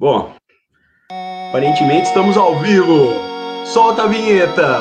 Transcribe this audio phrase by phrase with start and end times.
[0.00, 0.32] Bom,
[1.50, 3.12] aparentemente estamos ao vivo.
[3.66, 4.78] Solta a vinheta!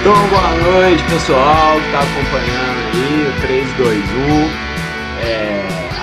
[0.00, 4.67] Então, boa noite, pessoal que está acompanhando aí o 321.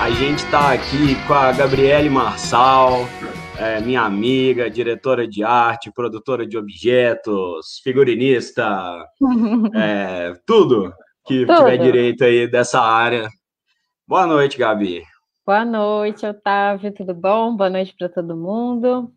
[0.06, 3.00] A gente está aqui com a Gabriele Marçal,
[3.58, 8.64] é, minha amiga, diretora de arte, produtora de objetos, figurinista,
[9.74, 10.94] é, tudo
[11.26, 11.56] que tudo.
[11.56, 13.28] tiver direito aí dessa área.
[14.06, 15.02] Boa noite, Gabi.
[15.44, 17.56] Boa noite, Otávio, tudo bom?
[17.56, 19.12] Boa noite para todo mundo.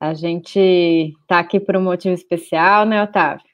[0.00, 3.46] A gente está aqui por um motivo especial, né, Otávio?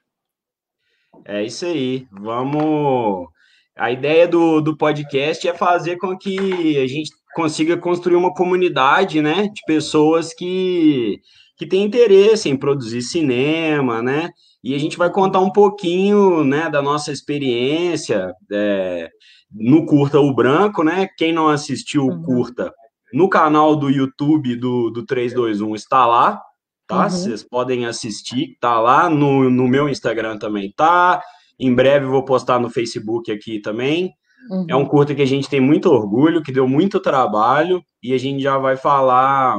[1.27, 2.09] É isso aí.
[2.10, 3.36] Vamos.
[3.77, 9.21] A ideia do, do podcast é fazer com que a gente consiga construir uma comunidade,
[9.21, 11.21] né, de pessoas que,
[11.59, 14.30] que têm interesse em produzir cinema, né?
[14.65, 19.10] E a gente vai contar um pouquinho, né, da nossa experiência é,
[19.52, 21.07] no Curta o Branco, né?
[21.19, 22.23] Quem não assistiu o uhum.
[22.23, 22.73] Curta,
[23.13, 26.41] no canal do YouTube do, do 321 está lá,
[26.87, 27.02] tá?
[27.02, 27.10] Uhum.
[27.10, 31.23] Vocês podem assistir, tá lá no, no meu Instagram também, tá?
[31.59, 34.12] Em breve vou postar no Facebook aqui também.
[34.51, 34.66] Uhum.
[34.68, 38.18] É um curta que a gente tem muito orgulho, que deu muito trabalho, e a
[38.18, 39.59] gente já vai falar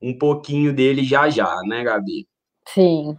[0.00, 2.26] um pouquinho dele já já, né, Gabi?
[2.68, 3.16] Sim.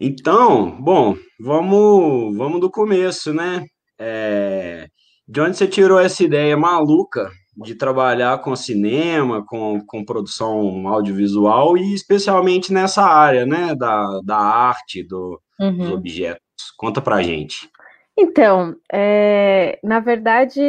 [0.00, 3.66] Então, bom, vamos, vamos do começo, né?
[3.98, 4.88] É,
[5.28, 11.76] de onde você tirou essa ideia maluca de trabalhar com cinema, com, com produção audiovisual
[11.76, 15.76] e especialmente nessa área, né, da, da arte, do, uhum.
[15.76, 16.49] dos objetos.
[16.76, 17.70] Conta pra gente.
[18.18, 20.60] Então, é, na verdade,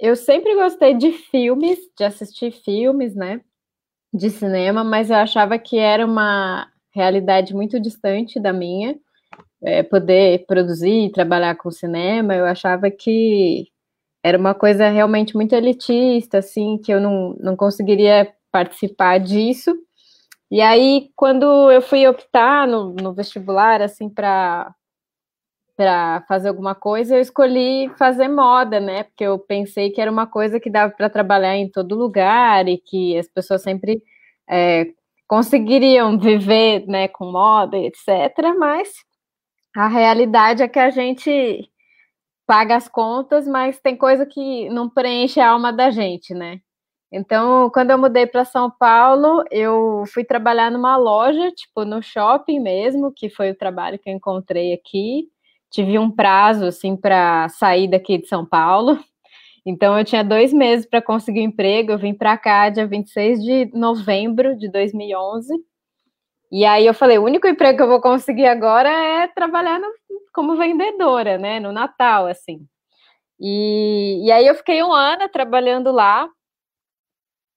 [0.00, 3.40] eu sempre gostei de filmes, de assistir filmes, né,
[4.12, 8.96] de cinema, mas eu achava que era uma realidade muito distante da minha,
[9.62, 13.68] é, poder produzir, trabalhar com cinema, eu achava que
[14.22, 19.72] era uma coisa realmente muito elitista, assim, que eu não, não conseguiria participar disso.
[20.50, 24.74] E aí, quando eu fui optar no, no vestibular, assim, para
[25.76, 29.04] para fazer alguma coisa, eu escolhi fazer moda, né?
[29.04, 32.78] Porque eu pensei que era uma coisa que dava para trabalhar em todo lugar e
[32.78, 34.02] que as pessoas sempre
[34.48, 34.86] é,
[35.28, 38.54] conseguiriam viver, né, com moda, etc.
[38.58, 38.90] Mas
[39.76, 41.70] a realidade é que a gente
[42.46, 46.60] paga as contas, mas tem coisa que não preenche a alma da gente, né?
[47.12, 52.60] Então, quando eu mudei para São Paulo, eu fui trabalhar numa loja, tipo no shopping
[52.60, 55.28] mesmo, que foi o trabalho que eu encontrei aqui.
[55.70, 58.98] Tive um prazo assim para sair daqui de São Paulo.
[59.66, 61.92] Então, eu tinha dois meses para conseguir um emprego.
[61.92, 65.52] Eu vim para cá dia 26 de novembro de 2011.
[66.52, 69.88] E aí eu falei, o único emprego que eu vou conseguir agora é trabalhar no,
[70.32, 72.66] como vendedora, né, no Natal, assim.
[73.40, 76.28] E, e aí eu fiquei um ano trabalhando lá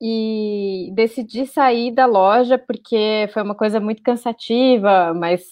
[0.01, 5.43] e decidi sair da loja porque foi uma coisa muito cansativa, mas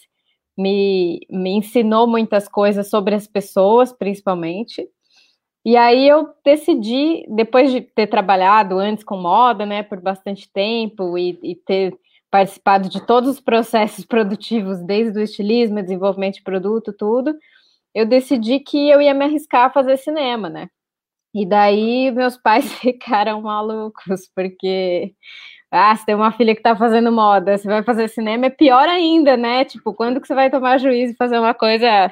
[0.57, 4.87] me, me ensinou muitas coisas sobre as pessoas, principalmente.
[5.65, 11.17] E aí eu decidi, depois de ter trabalhado antes com moda, né, por bastante tempo
[11.17, 11.97] e, e ter
[12.31, 17.35] participado de todos os processos produtivos, desde o estilismo, desenvolvimento de produto, tudo,
[17.93, 20.69] eu decidi que eu ia me arriscar a fazer cinema, né?
[21.33, 25.13] E daí meus pais ficaram malucos, porque
[25.77, 28.87] ah, você tem uma filha que tá fazendo moda, você vai fazer cinema, é pior
[28.87, 29.65] ainda, né?
[29.65, 32.11] Tipo, quando que você vai tomar juízo e fazer uma coisa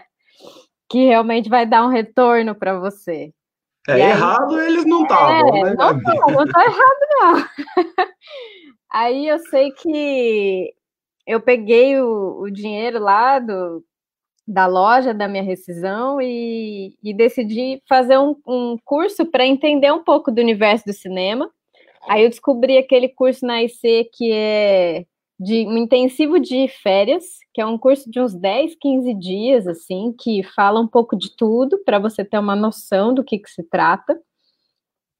[0.90, 3.32] que realmente vai dar um retorno para você?
[3.88, 5.76] É, errado eles não estavam, é, né?
[5.78, 7.46] Não, não, não tá errado, não.
[8.92, 10.74] Aí eu sei que
[11.28, 13.84] eu peguei o, o dinheiro lá do,
[14.48, 20.04] da loja da minha rescisão e, e decidi fazer um, um curso para entender um
[20.04, 21.50] pouco do universo do cinema.
[22.08, 25.06] Aí eu descobri aquele curso na IC que é
[25.40, 27.24] de um intensivo de férias,
[27.54, 31.36] que é um curso de uns 10, 15 dias, assim, que fala um pouco de
[31.36, 34.18] tudo para você ter uma noção do que, que se trata.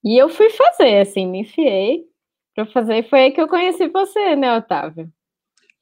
[0.04, 2.06] E eu fui fazer, assim, me enfiei
[2.54, 3.08] para fazer.
[3.10, 5.12] Foi aí que eu conheci você, né, Otávio?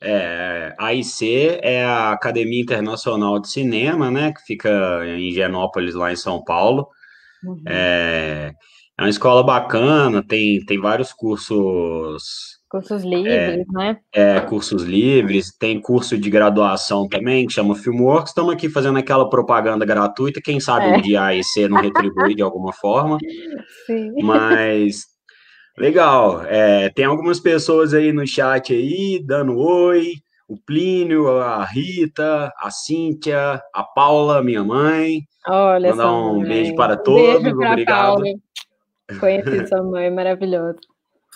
[0.02, 4.70] É, a IC é a Academia Internacional de Cinema, né, que fica
[5.06, 6.90] em Genópolis, lá em São Paulo.
[7.44, 7.64] Uhum.
[7.68, 8.54] É,
[8.98, 13.98] é uma escola bacana, tem, tem vários cursos Cursos livres, é, né?
[14.12, 18.32] É, cursos livres, tem curso de graduação também, que chama Filmworks.
[18.32, 20.98] Estamos aqui fazendo aquela propaganda gratuita, quem sabe é.
[20.98, 23.20] um dia a AEC não retribui de alguma forma.
[23.86, 24.12] Sim.
[24.24, 25.14] Mas
[25.78, 26.44] Legal.
[26.46, 30.14] É, tem algumas pessoas aí no chat aí, dando oi.
[30.48, 35.22] O Plínio, a Rita, a Cíntia, a Paula, minha mãe.
[35.48, 37.42] Olha Mandar um beijo para todos.
[37.42, 38.16] Beijo obrigado.
[38.16, 38.24] Paula.
[39.20, 40.78] Conheci sua mãe, maravilhosa.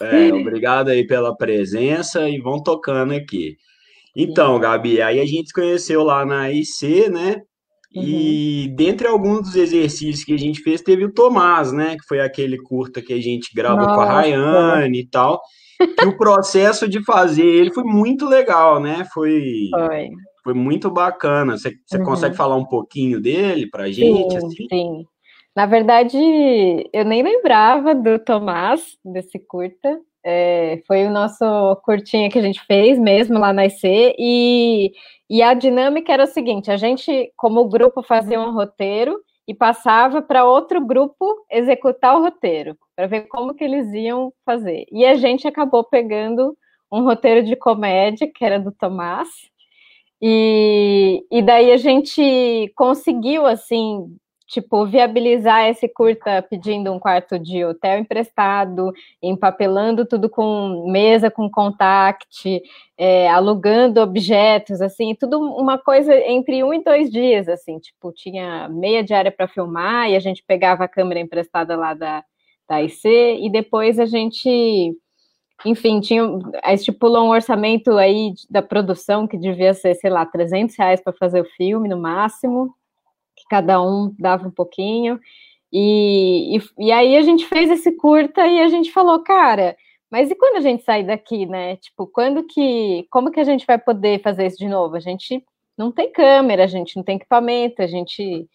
[0.02, 3.56] É, obrigado aí pela presença e vão tocando aqui.
[4.16, 7.42] Então, Gabi, aí a gente se conheceu lá na IC, né?
[7.94, 11.96] E dentre alguns dos exercícios que a gente fez, teve o Tomás, né?
[12.00, 14.12] Que foi aquele curta que a gente gravou com a Nossa.
[14.12, 15.42] Rayane e tal.
[16.00, 19.06] Que o processo de fazer ele foi muito legal, né?
[19.14, 19.42] Foi,
[19.72, 20.10] Foi.
[20.44, 21.58] foi muito bacana.
[21.58, 22.04] Você, você Uhum.
[22.04, 24.31] consegue falar um pouquinho dele pra gente?
[24.31, 24.68] Sim, assim?
[24.69, 25.06] sim.
[25.57, 26.15] Na verdade,
[26.94, 30.00] eu nem lembrava do Tomás, desse curta.
[30.24, 31.44] É, foi o nosso
[31.83, 34.15] curtinha que a gente fez mesmo lá na IC.
[34.19, 34.92] E,
[35.27, 40.21] e a dinâmica era o seguinte: a gente, como grupo, fazia um roteiro e passava
[40.21, 44.86] para outro grupo executar o roteiro, para ver como que eles iam fazer.
[44.92, 46.56] E a gente acabou pegando
[46.92, 49.27] um roteiro de comédia, que era do Tomás,
[50.21, 54.15] e, e daí a gente conseguiu, assim,
[54.48, 61.50] tipo, viabilizar esse curta pedindo um quarto de hotel emprestado, empapelando tudo com mesa com
[61.50, 62.62] contact,
[62.98, 68.70] é, alugando objetos, assim, tudo uma coisa entre um e dois dias, assim, tipo, tinha
[68.70, 72.24] meia diária para filmar e a gente pegava a câmera emprestada lá da,
[72.70, 73.06] da IC
[73.42, 74.96] e depois a gente
[75.66, 76.24] enfim, tinha,
[76.72, 81.42] estipulou um orçamento aí da produção que devia ser, sei lá, 300 reais para fazer
[81.42, 82.76] o filme no máximo,
[83.50, 85.20] cada um dava um pouquinho.
[85.72, 89.76] E, e, e, aí a gente fez esse curta e a gente falou, cara,
[90.10, 91.76] mas e quando a gente sair daqui, né?
[91.78, 94.96] Tipo, quando que, como que a gente vai poder fazer isso de novo?
[94.96, 95.44] A gente
[95.78, 98.48] não tem câmera, a gente não tem equipamento, a gente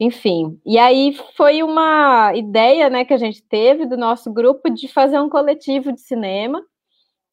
[0.00, 4.86] enfim, e aí foi uma ideia né, que a gente teve do nosso grupo de
[4.86, 6.62] fazer um coletivo de cinema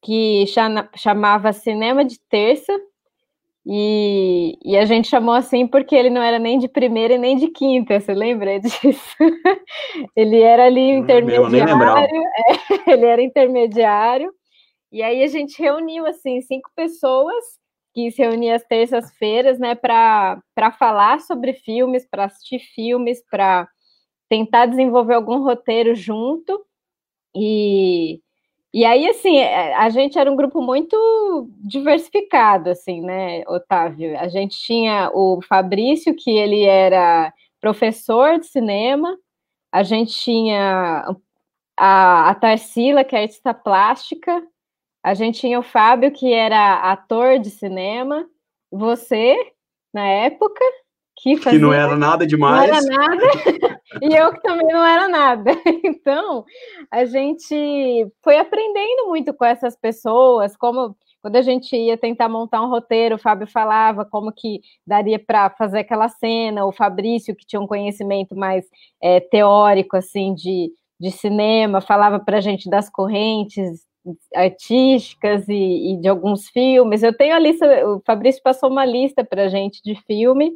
[0.02, 0.44] que
[0.96, 2.72] chamava Cinema de Terça,
[3.66, 7.36] e, e, a gente chamou assim porque ele não era nem de primeira e nem
[7.36, 9.16] de quinta, você lembra disso?
[10.14, 14.32] ele era ali intermediário, é, ele era intermediário,
[14.92, 17.44] e aí a gente reuniu assim cinco pessoas
[17.96, 20.42] que se reunia às terças-feiras, né, para
[20.78, 23.66] falar sobre filmes, para assistir filmes, para
[24.28, 26.62] tentar desenvolver algum roteiro junto.
[27.34, 28.20] E,
[28.76, 34.18] e aí, assim, a gente era um grupo muito diversificado, assim, né, Otávio?
[34.18, 39.16] A gente tinha o Fabrício, que ele era professor de cinema,
[39.72, 41.06] a gente tinha
[41.74, 44.46] a, a Tarsila, que é artista plástica,
[45.02, 48.28] a gente tinha o Fábio, que era ator de cinema,
[48.70, 49.34] você,
[49.90, 50.62] na época,
[51.16, 51.58] que fazia...
[51.58, 52.70] Que não era nada demais.
[52.70, 53.24] Não era nada,
[54.02, 55.50] e eu que também não era nada.
[55.84, 56.44] Então,
[56.90, 60.96] a gente foi aprendendo muito com essas pessoas, como
[61.26, 65.50] quando a gente ia tentar montar um roteiro, o Fábio falava como que daria para
[65.50, 68.64] fazer aquela cena, o Fabrício, que tinha um conhecimento mais
[69.02, 70.70] é, teórico, assim, de,
[71.00, 73.84] de cinema, falava para a gente das correntes
[74.34, 77.02] artísticas e, e, de alguns filmes.
[77.02, 80.52] Eu tenho a lista, o Fabrício passou uma lista para gente de filme,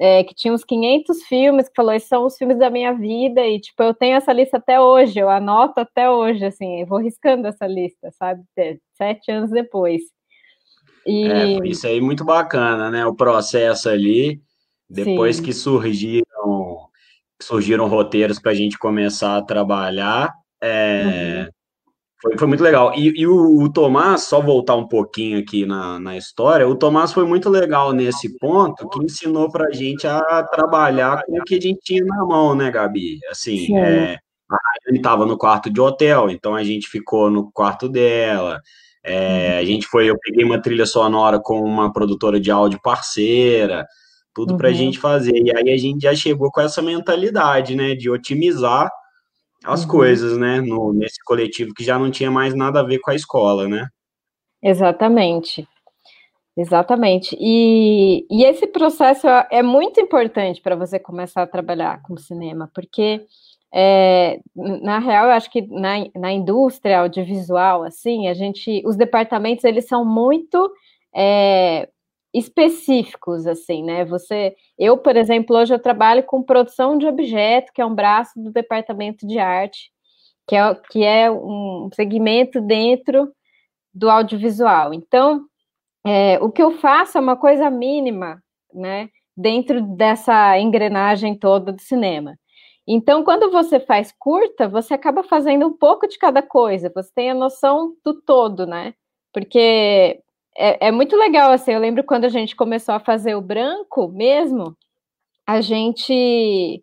[0.00, 3.46] é, que tinha uns 500 filmes, que falou, esses são os filmes da minha vida,
[3.46, 7.46] e, tipo, eu tenho essa lista até hoje, eu anoto até hoje, assim, vou riscando
[7.46, 8.42] essa lista, sabe,
[8.96, 10.00] sete anos depois.
[11.06, 11.28] E...
[11.28, 14.40] É, isso aí muito bacana, né, o processo ali,
[14.88, 15.42] depois Sim.
[15.42, 16.88] que surgiram,
[17.40, 21.44] surgiram roteiros para a gente começar a trabalhar, é...
[21.44, 21.59] Uhum.
[22.22, 22.92] Foi, foi muito legal.
[22.94, 27.12] E, e o, o, Tomás, só voltar um pouquinho aqui na, na história, o Tomás
[27.12, 31.54] foi muito legal nesse ponto, que ensinou para a gente a trabalhar com o que
[31.54, 33.18] a gente tinha na mão, né, Gabi?
[33.30, 34.18] Assim, é,
[34.50, 38.60] a Rayane estava no quarto de hotel, então a gente ficou no quarto dela.
[39.02, 43.86] É, a gente foi, eu peguei uma trilha sonora com uma produtora de áudio parceira,
[44.34, 44.76] tudo para a uhum.
[44.76, 45.36] gente fazer.
[45.36, 48.90] E aí a gente já chegou com essa mentalidade, né, de otimizar
[49.64, 49.88] as uhum.
[49.88, 53.14] coisas, né, no, nesse coletivo que já não tinha mais nada a ver com a
[53.14, 53.88] escola, né?
[54.62, 55.66] Exatamente.
[56.56, 57.36] Exatamente.
[57.40, 63.24] E, e esse processo é muito importante para você começar a trabalhar com cinema, porque
[63.72, 69.64] é, na real, eu acho que na, na indústria audiovisual, assim, a gente, os departamentos
[69.64, 70.70] eles são muito
[71.14, 71.88] é,
[72.32, 74.04] específicos, assim, né?
[74.04, 78.40] Você, eu, por exemplo, hoje eu trabalho com produção de objeto, que é um braço
[78.40, 79.90] do departamento de arte,
[80.48, 83.32] que é, que é um segmento dentro
[83.92, 84.94] do audiovisual.
[84.94, 85.44] Então,
[86.06, 89.08] é, o que eu faço é uma coisa mínima, né?
[89.36, 92.36] Dentro dessa engrenagem toda do cinema.
[92.86, 97.30] Então, quando você faz curta, você acaba fazendo um pouco de cada coisa, você tem
[97.30, 98.94] a noção do todo, né?
[99.32, 100.20] Porque
[100.56, 104.08] é, é muito legal, assim, eu lembro quando a gente começou a fazer o branco
[104.08, 104.76] mesmo,
[105.46, 106.82] a gente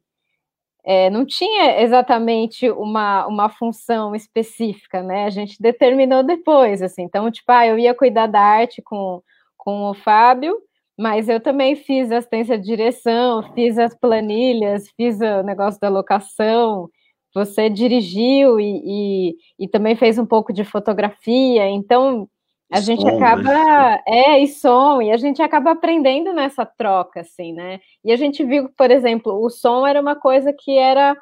[0.85, 5.25] é, não tinha exatamente uma, uma função específica, né?
[5.25, 7.03] A gente determinou depois, assim.
[7.03, 9.21] Então, tipo, ah, eu ia cuidar da arte com,
[9.57, 10.57] com o Fábio,
[10.97, 16.89] mas eu também fiz assistência de direção, fiz as planilhas, fiz o negócio da locação.
[17.33, 21.69] Você dirigiu e, e, e também fez um pouco de fotografia.
[21.69, 22.29] Então,
[22.71, 24.03] a gente som, acaba né?
[24.07, 27.79] é e som e a gente acaba aprendendo nessa troca assim né?
[28.03, 31.15] E a gente viu por exemplo o som era uma coisa que era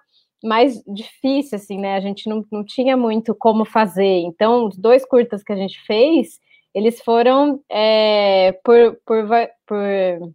[0.44, 1.96] mais difícil assim né?
[1.96, 4.22] A gente não, não tinha muito como fazer.
[4.22, 6.40] Então os dois curtas que a gente fez
[6.74, 9.28] eles foram é, por, por,
[9.66, 10.34] por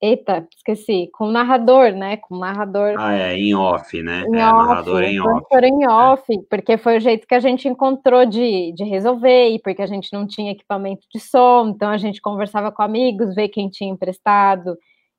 [0.00, 1.10] Eita, esqueci.
[1.12, 2.16] Com narrador, né?
[2.18, 2.94] Com narrador.
[2.98, 4.24] Ah, é, em off, né?
[4.28, 5.64] Em é, off, narrador em off.
[5.64, 6.36] em off, é.
[6.48, 10.12] porque foi o jeito que a gente encontrou de, de resolver, e porque a gente
[10.12, 14.76] não tinha equipamento de som, então a gente conversava com amigos, ver quem tinha emprestado,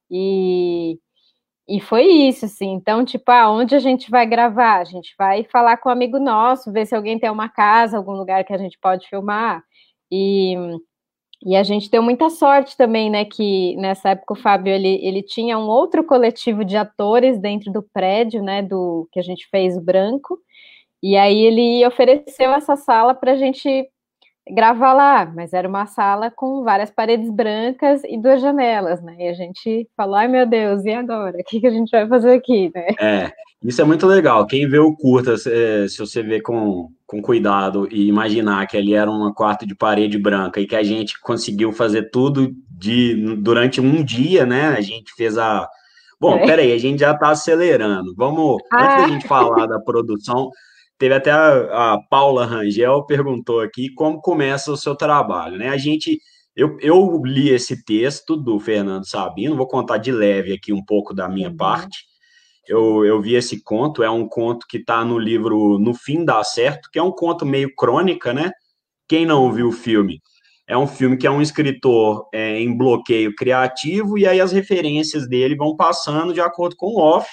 [0.09, 0.97] e,
[1.67, 2.71] e foi isso, assim.
[2.73, 4.79] Então, tipo, aonde a gente vai gravar?
[4.79, 8.13] A gente vai falar com um amigo nosso, ver se alguém tem uma casa, algum
[8.13, 9.61] lugar que a gente pode filmar.
[10.11, 10.55] E
[11.41, 13.23] e a gente deu muita sorte também, né?
[13.23, 17.81] Que nessa época o Fábio ele, ele tinha um outro coletivo de atores dentro do
[17.81, 18.61] prédio, né?
[18.61, 20.37] Do que a gente fez o branco.
[21.01, 23.89] E aí ele ofereceu essa sala para a gente
[24.49, 29.15] gravar lá, mas era uma sala com várias paredes brancas e duas janelas, né?
[29.19, 31.37] E a gente falou, ai meu Deus, e agora?
[31.39, 32.87] O que, que a gente vai fazer aqui, né?
[32.99, 33.31] É,
[33.63, 34.47] isso é muito legal.
[34.47, 39.11] Quem vê o curta, se você vê com, com cuidado e imaginar que ali era
[39.11, 44.01] um quarto de parede branca e que a gente conseguiu fazer tudo de durante um
[44.01, 44.67] dia, né?
[44.69, 45.67] A gente fez a.
[46.19, 46.45] Bom, é.
[46.45, 48.13] peraí, a gente já está acelerando.
[48.15, 48.83] Vamos, ah.
[48.83, 50.49] antes da gente falar da produção,
[50.97, 55.69] teve até a, a Paula Rangel perguntou aqui como começa o seu trabalho, né?
[55.69, 56.17] A gente.
[56.55, 61.13] Eu, eu li esse texto do Fernando Sabino, vou contar de leve aqui um pouco
[61.13, 61.55] da minha uhum.
[61.55, 62.08] parte
[62.69, 66.43] eu, eu vi esse conto, é um conto que está no livro No Fim Dá
[66.43, 68.51] Certo, que é um conto meio crônica, né?
[69.07, 70.21] Quem não viu o filme?
[70.67, 75.27] É um filme que é um escritor é, em bloqueio criativo, e aí as referências
[75.27, 77.27] dele vão passando de acordo com o off,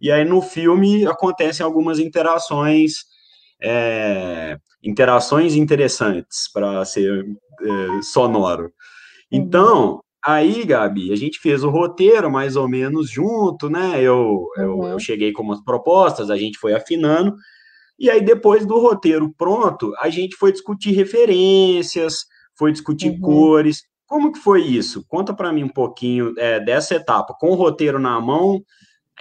[0.00, 3.04] e aí no filme acontecem algumas interações,
[3.62, 7.24] é, interações interessantes, para ser
[7.62, 8.64] é, sonoro.
[8.64, 8.70] Uhum.
[9.30, 14.02] Então, Aí, Gabi, a gente fez o roteiro mais ou menos junto, né?
[14.02, 14.82] Eu, uhum.
[14.82, 17.36] eu, eu, cheguei com umas propostas, a gente foi afinando,
[17.96, 22.24] e aí depois do roteiro pronto, a gente foi discutir referências,
[22.58, 23.20] foi discutir uhum.
[23.20, 23.82] cores.
[24.04, 25.04] Como que foi isso?
[25.06, 28.60] Conta para mim um pouquinho é, dessa etapa, com o roteiro na mão,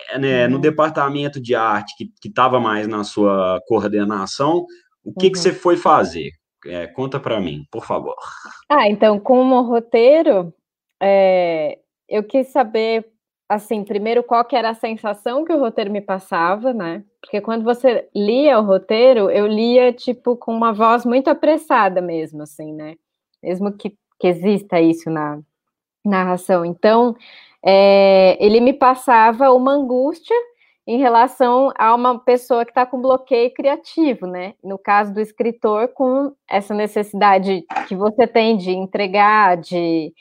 [0.10, 0.54] é, né, uhum.
[0.54, 4.66] no departamento de arte que estava mais na sua coordenação,
[5.04, 5.44] o que, que uhum.
[5.44, 6.32] você foi fazer?
[6.66, 8.16] É, conta para mim, por favor.
[8.68, 10.52] Ah, então, com o roteiro,
[11.08, 11.78] é,
[12.10, 13.06] eu quis saber,
[13.48, 17.04] assim, primeiro qual que era a sensação que o roteiro me passava, né?
[17.22, 22.42] Porque quando você lia o roteiro, eu lia, tipo, com uma voz muito apressada mesmo,
[22.42, 22.96] assim, né?
[23.44, 25.40] Mesmo que, que exista isso na
[26.04, 26.66] narração.
[26.66, 27.16] Então,
[27.64, 30.36] é, ele me passava uma angústia
[30.88, 34.56] em relação a uma pessoa que está com bloqueio criativo, né?
[34.64, 40.14] No caso do escritor, com essa necessidade que você tem de entregar, de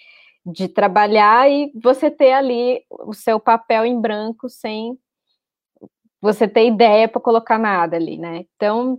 [0.45, 4.99] de trabalhar e você ter ali o seu papel em branco sem
[6.21, 8.45] você ter ideia para colocar nada ali, né?
[8.57, 8.99] Então,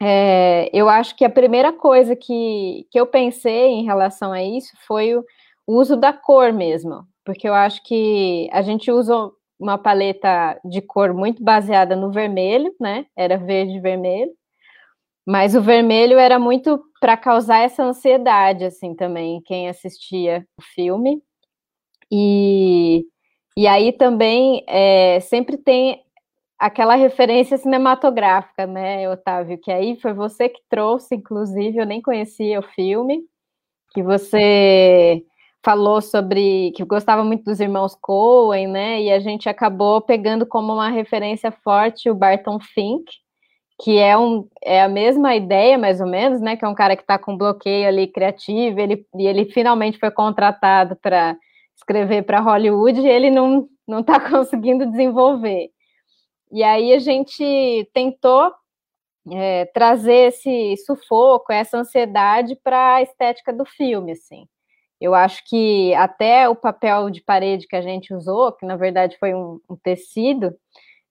[0.00, 4.72] é, eu acho que a primeira coisa que, que eu pensei em relação a isso
[4.86, 5.24] foi o,
[5.66, 11.14] uso da cor mesmo, porque eu acho que a gente usa uma paleta de cor
[11.14, 13.06] muito baseada no vermelho, né?
[13.16, 14.32] Era verde e vermelho.
[15.26, 21.22] Mas o vermelho era muito para causar essa ansiedade, assim, também, quem assistia o filme.
[22.12, 23.06] E,
[23.56, 26.02] e aí também é, sempre tem
[26.58, 29.58] aquela referência cinematográfica, né, Otávio?
[29.58, 33.22] Que aí foi você que trouxe, inclusive, eu nem conhecia o filme,
[33.92, 35.24] que você
[35.64, 39.02] falou sobre que gostava muito dos irmãos Coen, né?
[39.02, 43.04] E a gente acabou pegando como uma referência forte o Barton Fink,
[43.82, 46.56] que é, um, é a mesma ideia, mais ou menos, né?
[46.56, 50.10] Que é um cara que está com bloqueio ali criativo, ele, e ele finalmente foi
[50.10, 51.36] contratado para
[51.76, 55.70] escrever para Hollywood e ele não não está conseguindo desenvolver.
[56.50, 58.52] E aí a gente tentou
[59.32, 64.46] é, trazer esse sufoco, essa ansiedade para a estética do filme, assim.
[65.00, 69.18] Eu acho que até o papel de parede que a gente usou, que na verdade
[69.18, 70.54] foi um, um tecido,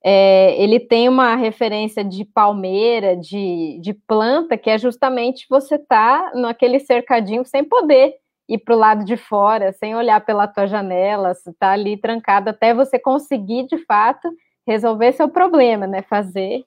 [0.06, 6.32] é, ele tem uma referência de palmeira, de, de planta, que é justamente você tá
[6.36, 8.16] naquele cercadinho sem poder
[8.50, 12.50] ir para o lado de fora, sem olhar pela tua janela, você tá ali trancado
[12.50, 14.30] até você conseguir, de fato,
[14.68, 16.02] resolver seu problema, né?
[16.02, 16.66] Fazer,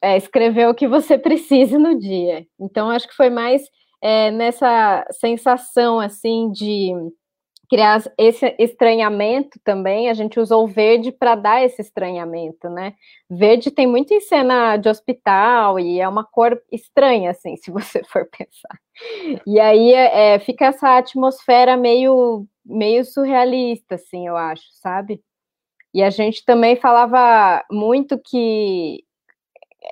[0.00, 2.46] é, escrever o que você precise no dia.
[2.60, 3.62] Então, acho que foi mais
[4.00, 6.92] é, nessa sensação, assim, de
[7.68, 12.94] criar esse estranhamento também, a gente usou o verde para dar esse estranhamento, né?
[13.28, 18.02] Verde tem muito em cena de hospital e é uma cor estranha, assim, se você
[18.04, 18.78] for pensar.
[19.46, 25.22] E aí é, fica essa atmosfera meio, meio surrealista, assim, eu acho, sabe?
[25.92, 29.04] E a gente também falava muito que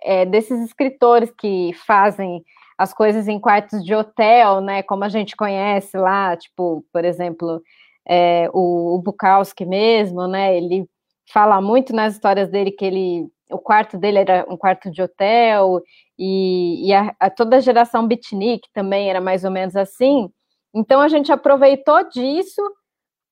[0.03, 2.45] é, desses escritores que fazem
[2.79, 4.83] as coisas em quartos de hotel, né?
[4.83, 7.63] Como a gente conhece lá, tipo, por exemplo,
[8.07, 10.57] é, o, o Bukowski mesmo, né?
[10.57, 10.89] Ele
[11.33, 15.83] fala muito nas histórias dele que ele, o quarto dele era um quarto de hotel
[16.19, 20.31] e, e a, a, toda a geração beatnik também era mais ou menos assim.
[20.75, 22.63] Então a gente aproveitou disso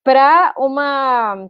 [0.03, 1.49] para uma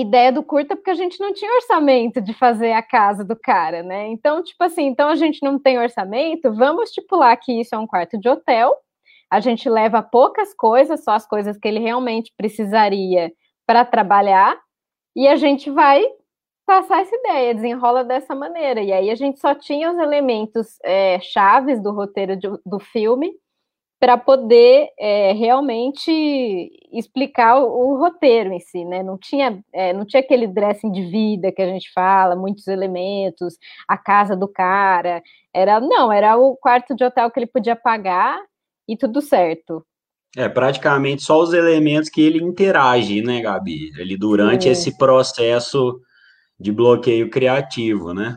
[0.00, 3.82] ideia do curta porque a gente não tinha orçamento de fazer a casa do cara,
[3.82, 4.08] né?
[4.08, 7.86] Então, tipo assim, então a gente não tem orçamento, vamos estipular que isso é um
[7.86, 8.74] quarto de hotel.
[9.30, 13.32] A gente leva poucas coisas, só as coisas que ele realmente precisaria
[13.66, 14.58] para trabalhar,
[15.14, 16.02] e a gente vai
[16.64, 18.80] passar essa ideia, desenrola dessa maneira.
[18.80, 23.32] E aí a gente só tinha os elementos é, chaves do roteiro de, do filme
[24.00, 29.02] para poder é, realmente explicar o, o, roteiro em si, né?
[29.02, 33.56] Não tinha, é, não tinha aquele dressing de vida que a gente fala, muitos elementos,
[33.88, 35.20] a casa do cara.
[35.52, 38.38] Era não, era o quarto de hotel que ele podia pagar
[38.86, 39.84] e tudo certo.
[40.36, 43.90] É praticamente só os elementos que ele interage, né, Gabi?
[43.98, 44.70] Ele durante Sim.
[44.70, 46.00] esse processo
[46.60, 48.36] de bloqueio criativo, né?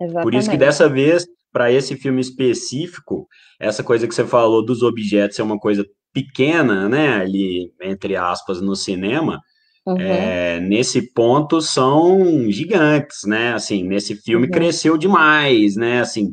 [0.00, 0.22] Exatamente.
[0.22, 1.26] Por isso que dessa vez
[1.56, 3.26] para esse filme específico,
[3.58, 8.60] essa coisa que você falou dos objetos é uma coisa pequena, né, ali, entre aspas,
[8.60, 9.40] no cinema,
[9.86, 9.98] uhum.
[9.98, 14.52] é, nesse ponto são gigantes, né, assim, nesse filme uhum.
[14.52, 16.28] cresceu demais, né, assim,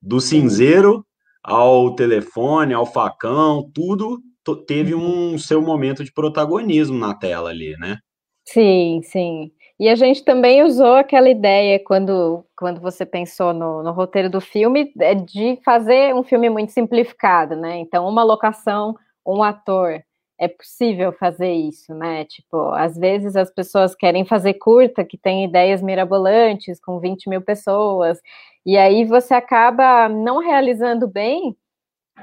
[0.00, 1.04] do cinzeiro
[1.42, 4.20] ao telefone, ao facão, tudo
[4.68, 5.34] teve uhum.
[5.34, 7.98] um seu momento de protagonismo na tela ali, né?
[8.46, 9.50] Sim, sim.
[9.80, 14.38] E a gente também usou aquela ideia quando, quando você pensou no, no roteiro do
[14.38, 17.78] filme é de fazer um filme muito simplificado, né?
[17.78, 18.94] Então, uma locação,
[19.26, 20.02] um ator.
[20.38, 22.26] É possível fazer isso, né?
[22.26, 27.40] Tipo, às vezes as pessoas querem fazer curta, que tem ideias mirabolantes, com 20 mil
[27.40, 28.20] pessoas,
[28.66, 31.56] e aí você acaba não realizando bem,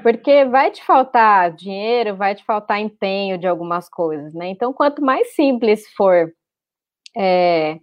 [0.03, 4.47] porque vai te faltar dinheiro, vai te faltar empenho de algumas coisas, né?
[4.49, 6.31] Então, quanto mais simples for
[7.17, 7.79] é,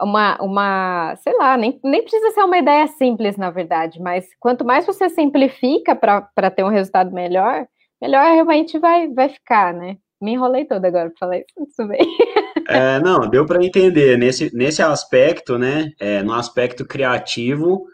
[0.00, 4.64] uma, uma, sei lá, nem, nem precisa ser uma ideia simples, na verdade, mas quanto
[4.64, 7.66] mais você simplifica para ter um resultado melhor,
[8.00, 9.96] melhor realmente vai, vai ficar, né?
[10.20, 12.00] Me enrolei toda agora para falar isso, bem.
[12.66, 14.16] É, não, deu para entender.
[14.16, 15.90] Nesse, nesse aspecto, né?
[16.00, 17.84] É, no aspecto criativo,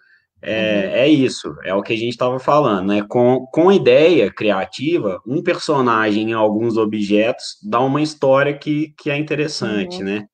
[0.40, 0.94] é, uhum.
[0.94, 3.04] é isso, é o que a gente estava falando, né?
[3.08, 9.16] Com, com ideia criativa, um personagem em alguns objetos dá uma história que, que é
[9.16, 10.04] interessante, uhum.
[10.04, 10.26] né?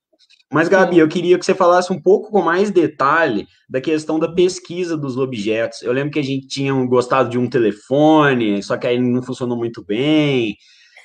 [0.52, 4.32] Mas, Gabi, eu queria que você falasse um pouco com mais detalhe da questão da
[4.32, 5.82] pesquisa dos objetos.
[5.82, 9.56] Eu lembro que a gente tinha gostado de um telefone, só que aí não funcionou
[9.56, 10.56] muito bem,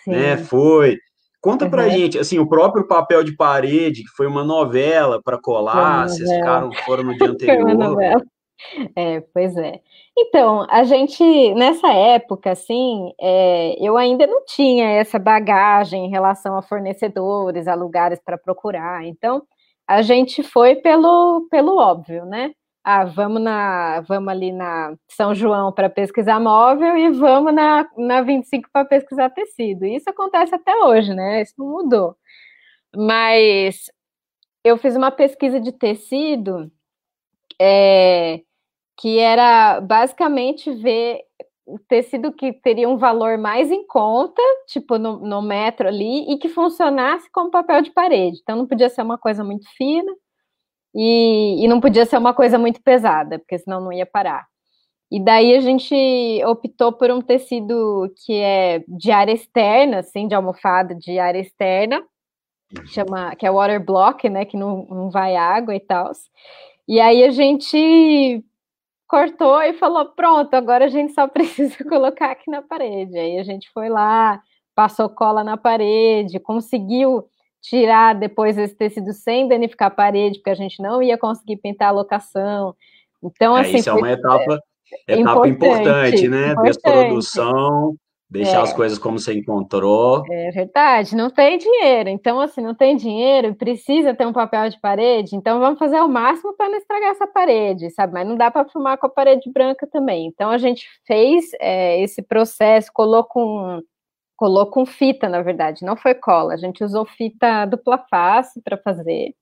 [0.05, 0.13] né?
[0.13, 0.19] Sim.
[0.19, 0.37] né?
[0.37, 0.97] Foi.
[1.41, 1.71] Conta uhum.
[1.71, 6.31] pra gente, assim, o próprio papel de parede, que foi uma novela para colar, vocês
[6.31, 7.61] ficaram, foram no dia anterior.
[7.65, 8.21] foi uma novela.
[8.95, 9.79] É, pois é.
[10.17, 11.23] Então, a gente,
[11.55, 17.75] nessa época, assim, é, eu ainda não tinha essa bagagem em relação a fornecedores, a
[17.75, 19.05] lugares para procurar.
[19.05, 19.41] Então,
[19.87, 22.51] a gente foi pelo, pelo óbvio, né?
[22.83, 28.21] Ah, vamos, na, vamos ali na São João para pesquisar móvel e vamos na, na
[28.21, 29.85] 25 para pesquisar tecido.
[29.85, 31.41] Isso acontece até hoje, né?
[31.41, 32.15] Isso não mudou.
[32.95, 33.85] Mas
[34.63, 36.71] eu fiz uma pesquisa de tecido
[37.61, 38.41] é,
[38.97, 41.21] que era basicamente ver
[41.65, 46.37] o tecido que teria um valor mais em conta, tipo no, no, metro ali, e
[46.37, 48.39] que funcionasse como papel de parede.
[48.41, 50.11] Então não podia ser uma coisa muito fina
[50.93, 54.45] e, e não podia ser uma coisa muito pesada, porque senão não ia parar.
[55.11, 55.93] E daí a gente
[56.45, 62.01] optou por um tecido que é de área externa, assim, de almofada de área externa,
[62.69, 66.11] que, chama, que é water block, né, que não, não vai água e tal.
[66.87, 68.43] E aí a gente
[69.11, 73.19] cortou e falou: pronto, agora a gente só precisa colocar aqui na parede.
[73.19, 74.41] Aí a gente foi lá,
[74.73, 77.25] passou cola na parede, conseguiu
[77.61, 81.89] tirar depois esse tecido sem danificar a parede, porque a gente não ia conseguir pintar
[81.89, 82.73] a locação.
[83.21, 83.77] Então, é, assim.
[83.77, 84.59] Isso é uma etapa,
[85.07, 86.51] etapa importante, importante né?
[86.53, 86.67] Importante.
[86.71, 87.95] Desprodução,
[88.31, 88.61] deixar é.
[88.61, 90.23] as coisas como você encontrou.
[90.31, 92.07] É verdade, não tem dinheiro.
[92.07, 96.07] Então, assim, não tem dinheiro, precisa ter um papel de parede, então vamos fazer o
[96.07, 98.13] máximo para não estragar essa parede, sabe?
[98.13, 100.27] Mas não dá para filmar com a parede branca também.
[100.27, 103.81] Então, a gente fez é, esse processo, colou com
[104.37, 106.55] colou com fita, na verdade, não foi cola.
[106.55, 109.35] A gente usou fita dupla face para fazer.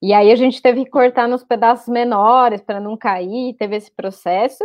[0.00, 3.90] E aí a gente teve que cortar nos pedaços menores para não cair, teve esse
[3.90, 4.64] processo.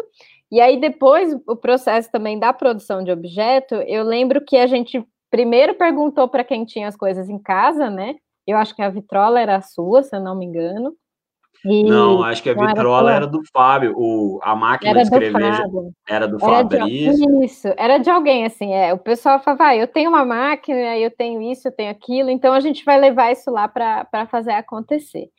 [0.52, 5.04] E aí depois o processo também da produção de objeto, eu lembro que a gente
[5.30, 8.16] primeiro perguntou para quem tinha as coisas em casa, né?
[8.48, 10.94] Eu acho que a vitrola era a sua, se eu não me engano.
[11.66, 15.04] E não, acho que a vitrola era, era, do Fábio, o, a máquina era de
[15.04, 17.44] escrever do era do Fabrício.
[17.44, 21.12] Isso, era de alguém, assim, é, o pessoal falava, ah, eu tenho uma máquina, eu
[21.12, 25.30] tenho isso, eu tenho aquilo, então a gente vai levar isso lá para fazer acontecer.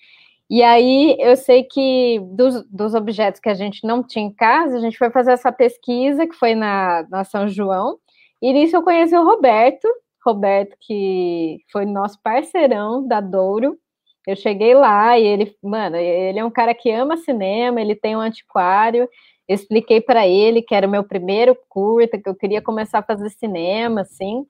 [0.50, 4.76] E aí eu sei que dos, dos objetos que a gente não tinha em casa,
[4.76, 7.98] a gente foi fazer essa pesquisa, que foi na, na São João,
[8.42, 9.86] e nisso eu conheci o Roberto,
[10.24, 13.78] Roberto que foi nosso parceirão da Douro,
[14.26, 18.16] eu cheguei lá e ele, mano, ele é um cara que ama cinema, ele tem
[18.16, 19.08] um antiquário.
[19.48, 23.30] Expliquei para ele que era o meu primeiro curta, que eu queria começar a fazer
[23.30, 24.46] cinema, assim.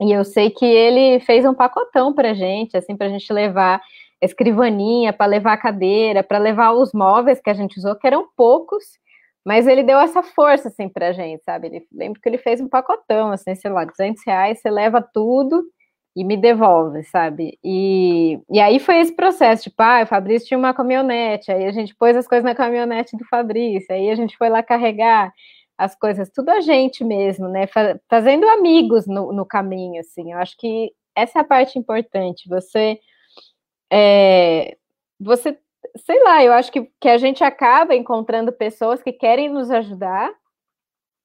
[0.00, 3.80] E eu sei que ele fez um pacotão pra gente, assim, pra gente levar
[4.20, 8.28] escrivaninha, para levar a cadeira, para levar os móveis que a gente usou, que eram
[8.36, 8.84] poucos,
[9.44, 11.68] mas ele deu essa força, assim, pra gente, sabe?
[11.68, 15.62] Ele, lembro que ele fez um pacotão, assim, sei lá, 200 reais, você leva tudo
[16.16, 17.58] e me devolve, sabe?
[17.62, 21.72] E, e aí foi esse processo, tipo, ah, o Fabrício tinha uma caminhonete, aí a
[21.72, 25.32] gente pôs as coisas na caminhonete do Fabrício, aí a gente foi lá carregar
[25.78, 27.66] as coisas, tudo a gente mesmo, né?
[28.08, 30.32] Fazendo amigos no, no caminho, assim.
[30.32, 32.48] Eu acho que essa é a parte importante.
[32.48, 32.98] Você,
[33.92, 34.76] é,
[35.20, 35.58] você,
[35.96, 40.32] sei lá, eu acho que, que a gente acaba encontrando pessoas que querem nos ajudar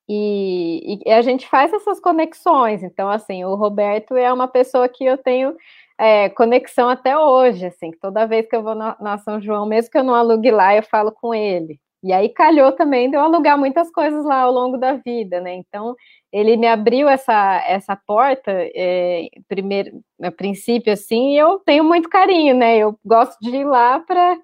[0.10, 2.84] e, e, a gente faz essas conexões.
[2.84, 5.56] Então, assim, o Roberto é uma pessoa que eu tenho
[5.98, 9.98] é, conexão até hoje, assim, toda vez que eu vou na, São João, mesmo que
[9.98, 11.80] eu não alugue lá, eu falo com ele.
[12.04, 15.54] E aí calhou também de eu alugar muitas coisas lá ao longo da vida, né?
[15.54, 15.96] Então,
[16.32, 22.10] ele me abriu essa, essa porta, é, primeiro, a princípio, assim, e eu tenho muito
[22.10, 22.78] carinho, né?
[22.78, 24.38] Eu gosto de ir lá para.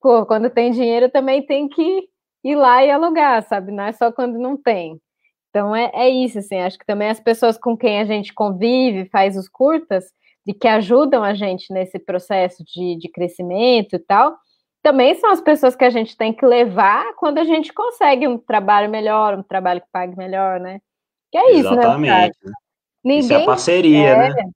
[0.00, 2.08] Quando tem dinheiro, também tem que
[2.44, 3.72] ir lá e alugar, sabe?
[3.72, 5.00] Não é só quando não tem.
[5.50, 9.08] Então é, é isso, assim, acho que também as pessoas com quem a gente convive,
[9.10, 10.04] faz os curtas,
[10.46, 14.36] de que ajudam a gente nesse processo de, de crescimento e tal,
[14.82, 18.38] também são as pessoas que a gente tem que levar quando a gente consegue um
[18.38, 20.80] trabalho melhor, um trabalho que pague melhor, né?
[21.30, 22.38] Que é isso, né, Exatamente.
[22.42, 22.52] né?
[23.04, 24.50] Ninguém, isso é parceria, é, né?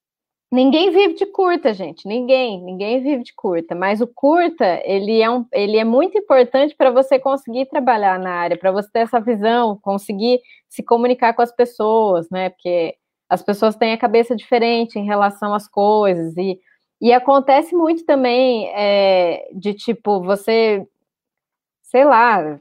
[0.53, 2.07] Ninguém vive de curta, gente.
[2.07, 3.75] Ninguém, ninguém vive de curta.
[3.75, 8.31] Mas o curta, ele é, um, ele é muito importante para você conseguir trabalhar na
[8.33, 12.51] área, para você ter essa visão, conseguir se comunicar com as pessoas, né?
[12.51, 12.95] Porque
[13.31, 16.37] as pessoas têm a cabeça diferente em relação às coisas.
[16.37, 16.61] E,
[17.03, 20.87] e acontece muito também é, de tipo, você,
[21.83, 22.61] sei lá,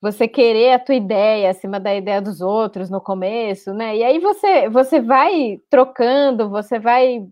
[0.00, 3.96] você querer a tua ideia acima da ideia dos outros no começo, né?
[3.96, 7.26] E aí você você vai trocando, você vai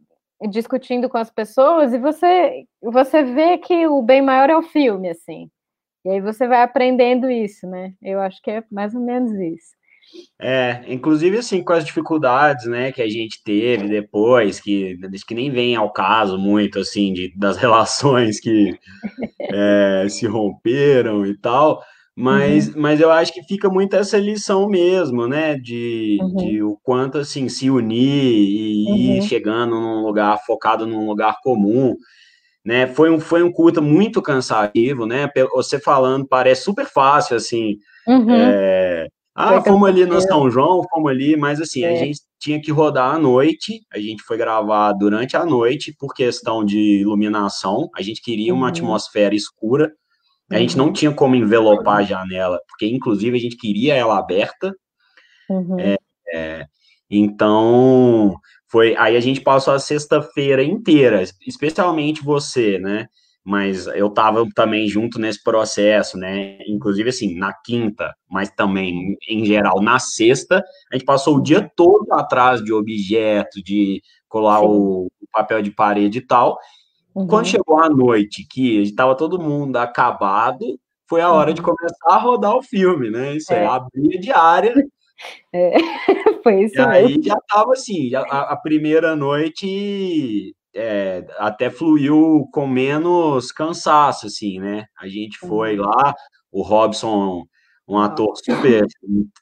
[0.50, 5.10] discutindo com as pessoas e você você vê que o bem maior é o filme,
[5.10, 5.50] assim.
[6.04, 7.94] E aí você vai aprendendo isso, né?
[8.02, 9.74] Eu acho que é mais ou menos isso.
[10.40, 15.50] É, inclusive assim, com as dificuldades, né, que a gente teve depois, que, que nem
[15.50, 18.76] vem ao caso muito, assim, de, das relações que
[19.40, 21.82] é, se romperam e tal,
[22.14, 22.74] mas, uhum.
[22.76, 25.56] mas eu acho que fica muito essa lição mesmo, né?
[25.56, 26.34] De, uhum.
[26.34, 28.96] de o quanto assim se unir e uhum.
[28.96, 31.96] ir chegando num lugar focado num lugar comum.
[32.64, 35.28] Né, foi um, foi um curta muito cansativo, né?
[35.52, 37.76] Você falando parece super fácil, assim.
[38.06, 38.30] Uhum.
[38.30, 41.92] É, ah, fomos ali no São João, fomos ali, mas assim, é.
[41.92, 46.12] a gente tinha que rodar à noite, a gente foi gravar durante a noite por
[46.12, 48.68] questão de iluminação, a gente queria uma uhum.
[48.68, 49.92] atmosfera escura,
[50.50, 54.74] a gente não tinha como envelopar a janela, porque inclusive a gente queria ela aberta.
[55.48, 55.80] Uhum.
[55.80, 55.96] É,
[56.34, 56.66] é,
[57.10, 58.34] então,
[58.68, 63.06] foi aí a gente passou a sexta-feira inteira, especialmente você, né?
[63.44, 66.58] Mas eu estava também junto nesse processo, né?
[66.68, 71.68] Inclusive, assim, na quinta, mas também, em geral, na sexta, a gente passou o dia
[71.74, 76.56] todo atrás de objeto, de colar o, o papel de parede e tal.
[77.14, 77.26] Uhum.
[77.26, 80.78] Quando chegou a noite, que estava todo mundo acabado,
[81.08, 81.54] foi a hora uhum.
[81.54, 83.36] de começar a rodar o filme, né?
[83.36, 84.74] Isso é, é abrir a diária,
[85.52, 85.72] É,
[86.42, 92.66] foi isso e aí já tava assim, a, a primeira noite é, até fluiu com
[92.66, 94.86] menos cansaço, assim, né?
[94.98, 95.84] A gente foi uhum.
[95.86, 96.14] lá,
[96.50, 97.44] o Robson,
[97.86, 98.84] um ator super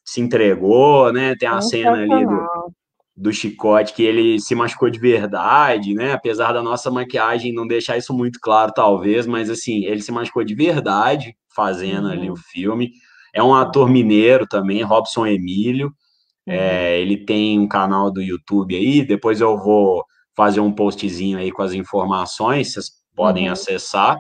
[0.04, 1.34] se entregou, né?
[1.36, 2.72] Tem a cena ali do,
[3.16, 6.12] do chicote que ele se machucou de verdade, né?
[6.12, 10.44] Apesar da nossa maquiagem não deixar isso muito claro, talvez, mas assim, ele se machucou
[10.44, 12.12] de verdade fazendo uhum.
[12.12, 12.90] ali o filme.
[13.32, 15.92] É um ator mineiro também, Robson Emílio.
[16.46, 16.54] Uhum.
[16.54, 20.04] É, ele tem um canal do YouTube aí, depois eu vou
[20.36, 23.52] fazer um postzinho aí com as informações, vocês podem uhum.
[23.52, 24.18] acessar.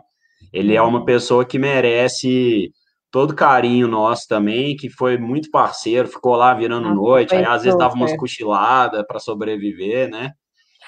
[0.52, 1.04] Ele é uma uhum.
[1.04, 2.70] pessoa que merece
[3.10, 7.62] todo carinho nosso também, que foi muito parceiro, ficou lá virando ah, noite, aí às
[7.62, 10.32] vezes dava umas cochiladas para sobreviver, né?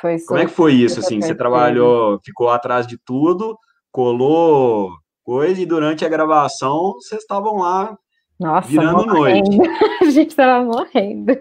[0.00, 1.20] Foi Como é que foi isso, assim?
[1.20, 3.56] Você trabalhou, ficou atrás de tudo,
[3.90, 4.90] colou
[5.22, 7.96] coisa, e durante a gravação vocês estavam lá
[8.38, 9.56] nossa, virando morrendo.
[9.56, 9.70] noite.
[10.02, 11.38] a gente estava morrendo.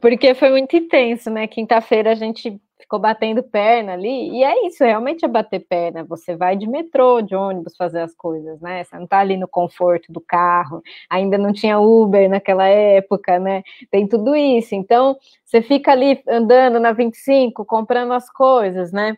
[0.00, 1.46] Porque foi muito intenso, né?
[1.46, 6.04] Quinta-feira a gente ficou batendo perna ali, e é isso, realmente é bater perna.
[6.04, 8.84] Você vai de metrô, de ônibus fazer as coisas, né?
[8.84, 13.62] Você não tá ali no conforto do carro, ainda não tinha Uber naquela época, né?
[13.90, 14.74] Tem tudo isso.
[14.74, 19.16] Então, você fica ali andando na 25, comprando as coisas, né?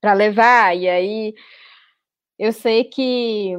[0.00, 1.34] Para levar, e aí
[2.38, 3.56] eu sei que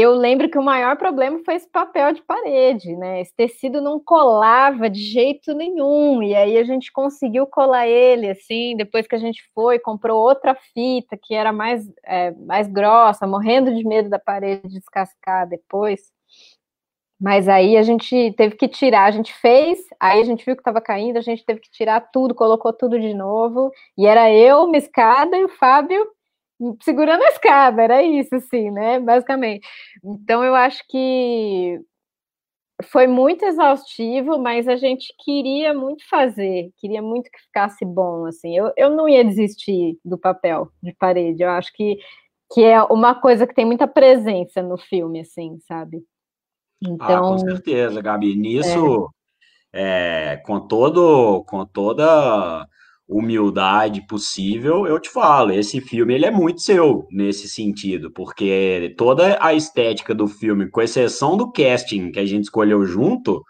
[0.00, 3.20] eu lembro que o maior problema foi esse papel de parede, né?
[3.20, 6.22] Esse tecido não colava de jeito nenhum.
[6.22, 10.54] E aí a gente conseguiu colar ele, assim, depois que a gente foi, comprou outra
[10.74, 16.00] fita que era mais, é, mais grossa, morrendo de medo da parede descascar depois.
[17.20, 20.60] Mas aí a gente teve que tirar, a gente fez, aí a gente viu que
[20.60, 23.70] estava caindo, a gente teve que tirar tudo, colocou tudo de novo.
[23.96, 26.06] E era eu, uma escada, e o Fábio
[26.82, 28.98] segurando a escada, era isso, assim, né?
[29.00, 29.66] Basicamente.
[30.04, 31.80] Então, eu acho que
[32.84, 38.56] foi muito exaustivo, mas a gente queria muito fazer, queria muito que ficasse bom, assim.
[38.56, 41.96] Eu, eu não ia desistir do papel de parede, eu acho que,
[42.52, 46.02] que é uma coisa que tem muita presença no filme, assim, sabe?
[46.82, 48.36] Então, ah, com certeza, Gabi.
[48.36, 49.10] Nisso,
[49.72, 50.32] é.
[50.32, 52.66] É, com todo, com toda
[53.08, 59.38] humildade possível, eu te falo, esse filme ele é muito seu nesse sentido, porque toda
[59.40, 63.42] a estética do filme, com exceção do casting que a gente escolheu junto,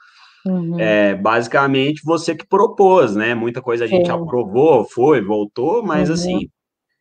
[0.44, 0.78] uhum.
[0.78, 3.34] é basicamente você que propôs, né?
[3.34, 6.14] Muita coisa a gente aprovou, foi, voltou, mas uhum.
[6.14, 6.48] assim,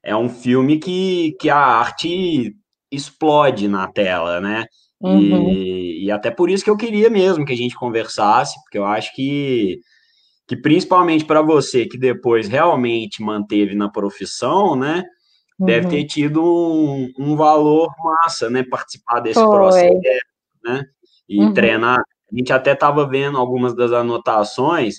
[0.02, 2.54] é um filme que, que a arte
[2.90, 4.66] explode na tela, né?
[5.02, 5.52] Uhum.
[5.52, 8.86] E, e até por isso que eu queria mesmo que a gente conversasse, porque eu
[8.86, 9.78] acho que
[10.48, 15.04] que principalmente para você que depois realmente manteve na profissão, né?
[15.60, 15.66] Uhum.
[15.66, 18.64] Deve ter tido um, um, valor massa, né?
[18.64, 19.48] Participar desse Foi.
[19.48, 19.96] processo,
[20.64, 20.84] né?
[21.28, 21.54] E uhum.
[21.54, 22.00] treinar.
[22.00, 24.96] A gente até estava vendo algumas das anotações,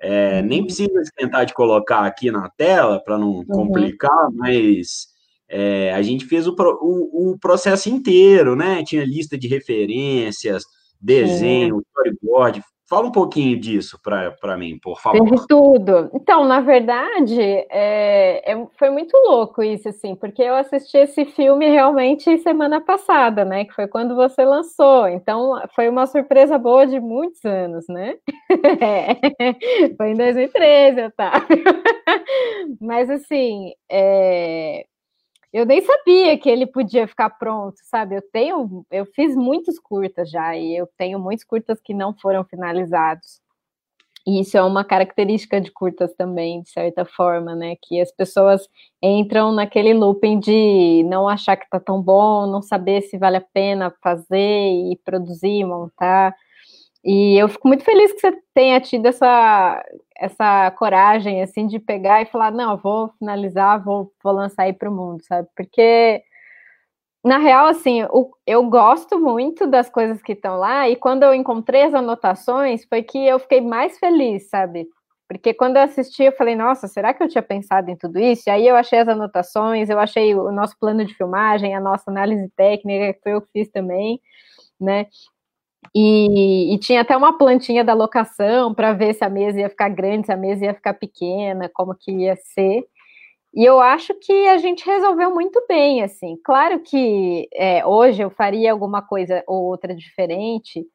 [0.00, 0.66] é, nem uhum.
[0.66, 3.44] precisa tentar de colocar aqui na tela para não uhum.
[3.44, 5.08] complicar, mas
[5.48, 8.82] é, a gente fez o, o, o, processo inteiro, né?
[8.84, 10.64] Tinha lista de referências,
[11.00, 15.22] desenho, storyboard, Fala um pouquinho disso para mim, por favor.
[15.22, 16.10] Teve tudo.
[16.14, 17.38] Então, na verdade,
[17.70, 23.44] é, é, foi muito louco isso, assim, porque eu assisti esse filme realmente semana passada,
[23.44, 23.66] né?
[23.66, 25.06] Que foi quando você lançou.
[25.06, 28.16] Então, foi uma surpresa boa de muitos anos, né?
[28.80, 31.64] É, foi em 2013, Otávio.
[32.80, 34.86] Mas, assim, é,
[35.52, 38.16] eu nem sabia que ele podia ficar pronto, sabe?
[38.16, 42.44] Eu tenho, eu fiz muitos curtas já e eu tenho muitos curtas que não foram
[42.44, 43.40] finalizados.
[44.26, 47.76] E isso é uma característica de curtas também, de certa forma, né?
[47.80, 48.68] Que as pessoas
[49.02, 53.40] entram naquele looping de não achar que tá tão bom, não saber se vale a
[53.40, 56.36] pena fazer e produzir, montar.
[57.04, 59.84] E eu fico muito feliz que você tenha tido essa,
[60.16, 64.90] essa coragem, assim, de pegar e falar, não, vou finalizar, vou, vou lançar aí para
[64.90, 65.48] o mundo, sabe?
[65.56, 66.22] Porque,
[67.24, 71.34] na real, assim, o, eu gosto muito das coisas que estão lá, e quando eu
[71.34, 74.86] encontrei as anotações, foi que eu fiquei mais feliz, sabe?
[75.28, 78.44] Porque quando eu assisti, eu falei, nossa, será que eu tinha pensado em tudo isso?
[78.48, 82.10] E aí eu achei as anotações, eu achei o nosso plano de filmagem, a nossa
[82.10, 84.20] análise técnica, que foi eu que fiz também,
[84.80, 85.06] né?
[85.94, 89.88] E, e, tinha até uma plantinha da locação para ver se a mesa ia ficar
[89.88, 92.84] grande, se a mesa ia ficar pequena, como que ia ser.
[93.54, 96.36] E eu acho que a gente resolveu muito bem, assim.
[96.44, 100.86] Claro que é, hoje eu faria alguma coisa ou outra diferente,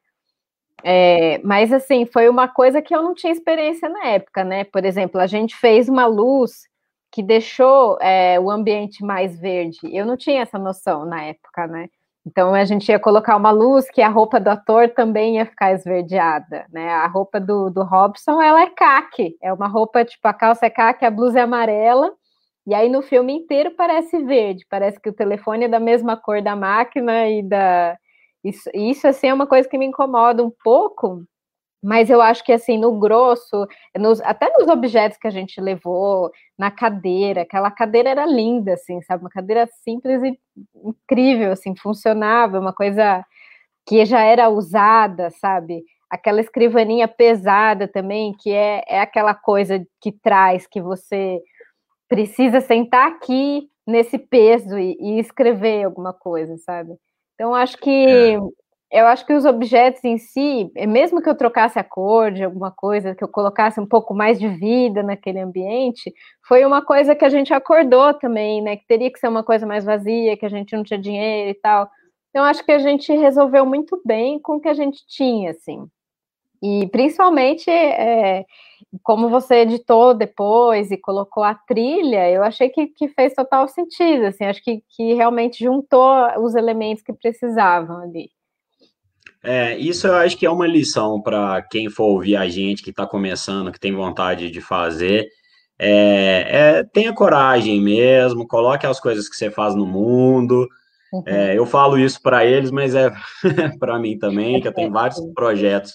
[0.82, 4.64] é, mas assim, foi uma coisa que eu não tinha experiência na época, né?
[4.64, 6.68] Por exemplo, a gente fez uma luz
[7.10, 9.78] que deixou é, o ambiente mais verde.
[9.84, 11.88] Eu não tinha essa noção na época, né?
[12.26, 15.72] Então a gente ia colocar uma luz que a roupa do ator também ia ficar
[15.72, 16.90] esverdeada, né?
[16.90, 20.70] A roupa do, do Robson, ela é caque, é uma roupa tipo a calça é
[20.70, 22.12] caque, a blusa é amarela,
[22.66, 26.40] e aí no filme inteiro parece verde, parece que o telefone é da mesma cor
[26.40, 27.96] da máquina e da
[28.42, 31.24] isso, isso assim é uma coisa que me incomoda um pouco,
[31.84, 36.30] mas eu acho que assim, no grosso, nos, até nos objetos que a gente levou,
[36.58, 39.22] na cadeira, aquela cadeira era linda, assim, sabe?
[39.22, 40.40] Uma cadeira simples e
[40.82, 43.22] incrível, assim, funcionava, uma coisa
[43.86, 45.84] que já era usada, sabe?
[46.08, 51.38] Aquela escrivaninha pesada também, que é, é aquela coisa que traz que você
[52.08, 56.94] precisa sentar aqui nesse peso e, e escrever alguma coisa, sabe?
[57.34, 58.38] Então, acho que é
[58.94, 62.44] eu acho que os objetos em si, é mesmo que eu trocasse a cor de
[62.44, 66.14] alguma coisa, que eu colocasse um pouco mais de vida naquele ambiente,
[66.46, 68.76] foi uma coisa que a gente acordou também, né?
[68.76, 71.54] Que teria que ser uma coisa mais vazia, que a gente não tinha dinheiro e
[71.54, 71.90] tal.
[72.30, 75.88] Então, acho que a gente resolveu muito bem com o que a gente tinha, assim.
[76.62, 78.44] E principalmente, é,
[79.02, 84.26] como você editou depois e colocou a trilha, eu achei que, que fez total sentido,
[84.26, 88.30] assim, acho que, que realmente juntou os elementos que precisavam ali.
[89.44, 92.88] É, isso eu acho que é uma lição para quem for ouvir a gente que
[92.88, 95.28] está começando, que tem vontade de fazer.
[95.78, 100.66] É, é, tenha coragem mesmo, coloque as coisas que você faz no mundo.
[101.12, 101.22] Uhum.
[101.26, 103.12] É, eu falo isso para eles, mas é
[103.78, 105.92] para mim também, que eu tenho vários projetos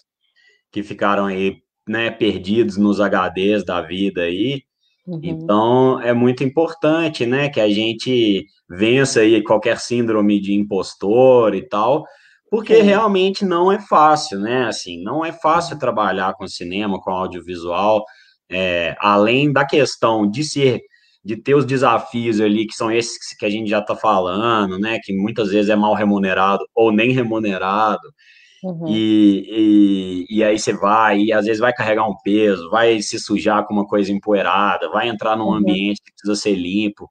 [0.72, 1.58] que ficaram aí,
[1.88, 4.62] né, perdidos nos HDs da vida aí.
[5.08, 5.20] Uhum.
[5.24, 11.68] Então, é muito importante, né, que a gente vença aí qualquer síndrome de impostor e
[11.68, 12.06] tal,
[12.50, 12.82] porque Sim.
[12.84, 14.66] realmente não é fácil, né?
[14.66, 18.04] Assim, não é fácil trabalhar com cinema, com audiovisual,
[18.50, 20.82] é, além da questão de ser,
[21.24, 24.98] de ter os desafios ali, que são esses que a gente já está falando, né?
[25.04, 28.08] Que muitas vezes é mal remunerado ou nem remunerado.
[28.64, 28.88] Uhum.
[28.90, 33.18] E, e, e, aí você vai, e às vezes vai carregar um peso, vai se
[33.18, 35.54] sujar com uma coisa empoeirada, vai entrar num uhum.
[35.54, 37.10] ambiente que precisa ser limpo.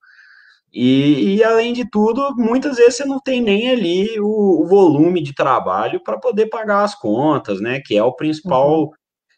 [0.72, 5.22] E, e, além de tudo, muitas vezes você não tem nem ali o, o volume
[5.22, 7.80] de trabalho para poder pagar as contas, né?
[7.84, 8.90] Que é o principal uhum.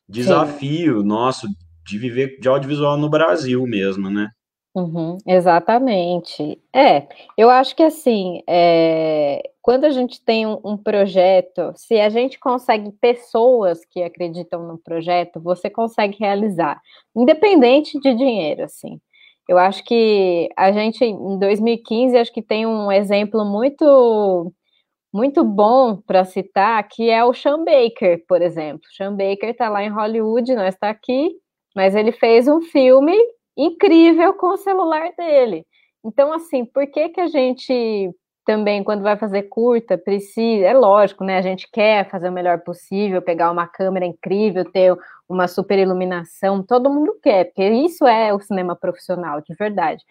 [0.08, 1.06] desafio Sim.
[1.06, 1.46] nosso
[1.86, 4.28] de viver de audiovisual no Brasil mesmo, né?
[4.74, 6.60] Uhum, exatamente.
[6.74, 12.08] É, eu acho que assim, é, quando a gente tem um, um, projeto, se a
[12.08, 16.80] gente consegue pessoas que acreditam no projeto, você consegue realizar,
[17.16, 19.00] independente de dinheiro, assim.
[19.50, 24.52] Eu acho que a gente, em 2015, acho que tem um exemplo muito
[25.12, 28.82] muito bom para citar, que é o Sean Baker, por exemplo.
[28.96, 31.32] Sean Baker está lá em Hollywood, não está aqui,
[31.74, 33.16] mas ele fez um filme
[33.56, 35.66] incrível com o celular dele.
[36.04, 38.08] Então, assim, por que que a gente
[38.46, 41.38] também, quando vai fazer curta, precisa, é lógico, né?
[41.38, 44.96] A gente quer fazer o melhor possível, pegar uma câmera incrível, ter
[45.30, 50.04] uma super iluminação, todo mundo quer, porque isso é o cinema profissional, de verdade.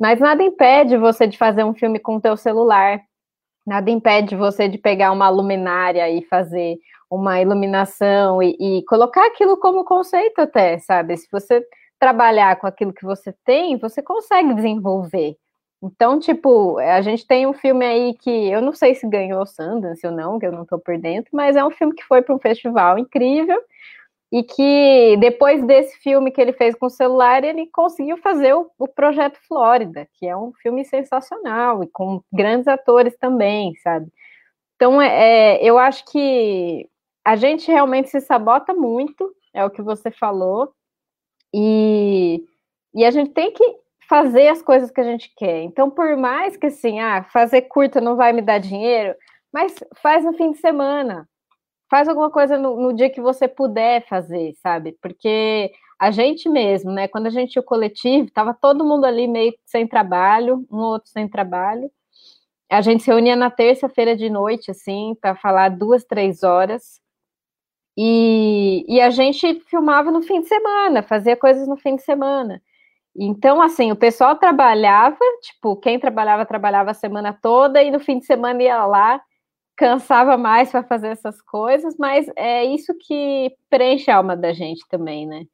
[0.00, 2.98] Mas nada impede você de fazer um filme com o teu celular,
[3.66, 6.78] nada impede você de pegar uma luminária e fazer
[7.10, 11.16] uma iluminação e, e colocar aquilo como conceito até, sabe?
[11.18, 11.62] Se você
[12.00, 15.36] trabalhar com aquilo que você tem, você consegue desenvolver.
[15.82, 20.06] Então, tipo, a gente tem um filme aí que eu não sei se ganhou Sundance
[20.06, 22.34] ou não, que eu não tô por dentro, mas é um filme que foi para
[22.34, 23.60] um festival incrível
[24.32, 28.70] e que depois desse filme que ele fez com o celular, ele conseguiu fazer o,
[28.78, 34.10] o Projeto Flórida, que é um filme sensacional e com grandes atores também, sabe?
[34.76, 36.88] Então, é, eu acho que
[37.24, 40.74] a gente realmente se sabota muito, é o que você falou,
[41.54, 42.44] e,
[42.94, 43.64] e a gente tem que
[44.08, 45.62] fazer as coisas que a gente quer.
[45.62, 49.14] Então, por mais que assim, ah, fazer curta não vai me dar dinheiro,
[49.52, 51.28] mas faz no fim de semana.
[51.94, 54.98] Faz alguma coisa no, no dia que você puder fazer, sabe?
[55.00, 57.06] Porque a gente mesmo, né?
[57.06, 61.08] Quando a gente tinha o coletivo, tava todo mundo ali meio sem trabalho, um outro
[61.08, 61.88] sem trabalho.
[62.68, 67.00] A gente se reunia na terça-feira de noite, assim, para falar duas, três horas.
[67.96, 72.60] E, e a gente filmava no fim de semana, fazia coisas no fim de semana.
[73.14, 78.18] Então, assim, o pessoal trabalhava, tipo, quem trabalhava, trabalhava a semana toda e no fim
[78.18, 79.22] de semana ia lá,
[79.76, 84.86] cansava mais para fazer essas coisas, mas é isso que preenche a alma da gente
[84.88, 85.44] também, né?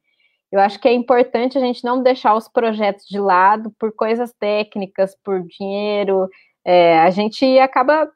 [0.51, 4.33] Eu acho que é importante a gente não deixar os projetos de lado por coisas
[4.33, 6.29] técnicas, por dinheiro,
[6.65, 8.09] é, a gente acaba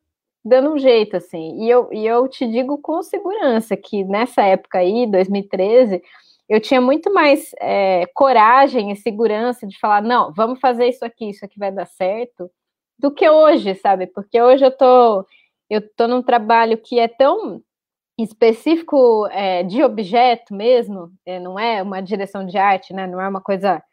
[0.43, 1.63] dando um jeito, assim.
[1.63, 6.01] E eu, e eu te digo com segurança que nessa época aí, 2013,
[6.47, 11.29] eu tinha muito mais é, coragem e segurança de falar, não, vamos fazer isso aqui,
[11.29, 12.49] isso aqui vai dar certo,
[12.99, 14.07] do que hoje, sabe?
[14.07, 15.25] Porque hoje eu tô
[15.69, 17.61] eu estou num trabalho que é tão
[18.17, 23.07] específico é, de objeto mesmo, é, não é uma direção de arte, né?
[23.07, 23.83] Não é uma coisa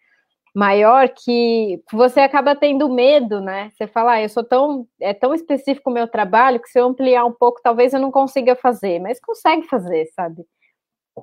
[0.55, 3.71] maior que você acaba tendo medo, né?
[3.73, 6.87] Você fala, ah, eu sou tão é tão específico o meu trabalho que se eu
[6.87, 10.45] ampliar um pouco, talvez eu não consiga fazer, mas consegue fazer, sabe?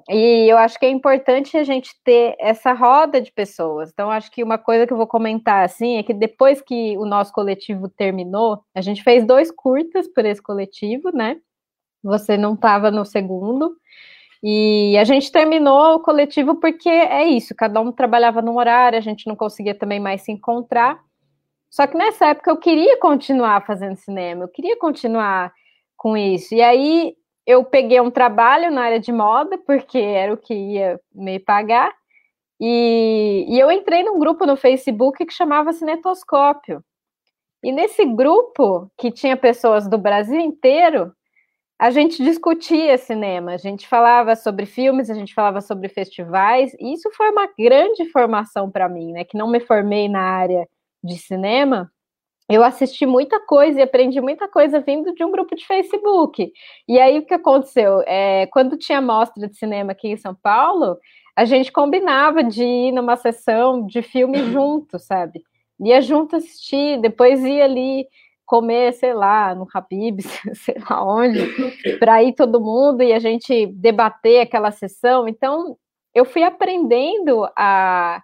[0.09, 3.89] E eu acho que é importante a gente ter essa roda de pessoas.
[3.91, 7.05] Então, acho que uma coisa que eu vou comentar assim é que depois que o
[7.05, 11.37] nosso coletivo terminou, a gente fez dois curtas por esse coletivo, né?
[12.03, 13.75] Você não estava no segundo.
[14.43, 19.01] E a gente terminou o coletivo porque é isso, cada um trabalhava num horário, a
[19.01, 20.99] gente não conseguia também mais se encontrar.
[21.69, 25.51] Só que nessa época eu queria continuar fazendo cinema, eu queria continuar
[25.97, 26.55] com isso.
[26.55, 27.15] E aí
[27.49, 31.91] eu peguei um trabalho na área de moda, porque era o que ia me pagar,
[32.61, 36.83] e, e eu entrei num grupo no Facebook que chamava Cinetoscópio.
[37.63, 41.11] E nesse grupo, que tinha pessoas do Brasil inteiro,
[41.79, 46.93] a gente discutia cinema, a gente falava sobre filmes, a gente falava sobre festivais, e
[46.93, 49.23] isso foi uma grande formação para mim, né?
[49.23, 50.67] Que não me formei na área
[51.03, 51.91] de cinema,
[52.49, 56.51] eu assisti muita coisa e aprendi muita coisa vindo de um grupo de Facebook.
[56.87, 58.01] E aí o que aconteceu?
[58.07, 60.97] É, quando tinha mostra de cinema aqui em São Paulo,
[61.35, 65.43] a gente combinava de ir numa sessão de filme junto, sabe?
[65.79, 68.07] Ia junto assistir, depois ia ali
[68.47, 70.25] comer, sei lá, no Habib's,
[70.65, 71.39] sei lá onde,
[71.99, 75.27] para ir todo mundo e a gente debater aquela sessão.
[75.27, 75.77] Então,
[76.15, 78.23] eu fui aprendendo a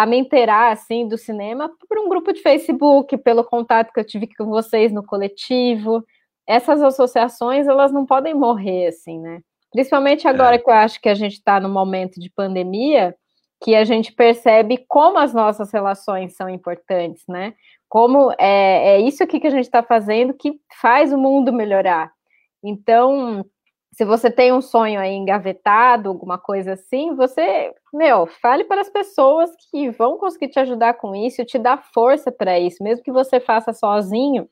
[0.00, 4.04] a me inteirar assim do cinema por um grupo de Facebook, pelo contato que eu
[4.04, 6.02] tive com vocês no coletivo.
[6.46, 9.42] Essas associações elas não podem morrer assim, né?
[9.70, 10.58] Principalmente agora é.
[10.58, 13.14] que eu acho que a gente está no momento de pandemia,
[13.62, 17.52] que a gente percebe como as nossas relações são importantes, né?
[17.86, 22.10] Como é, é isso aqui que a gente está fazendo que faz o mundo melhorar.
[22.64, 23.44] Então,
[24.00, 28.88] se você tem um sonho aí engavetado, alguma coisa assim, você, meu, fale para as
[28.88, 33.12] pessoas que vão conseguir te ajudar com isso, te dar força para isso, mesmo que
[33.12, 34.48] você faça sozinho.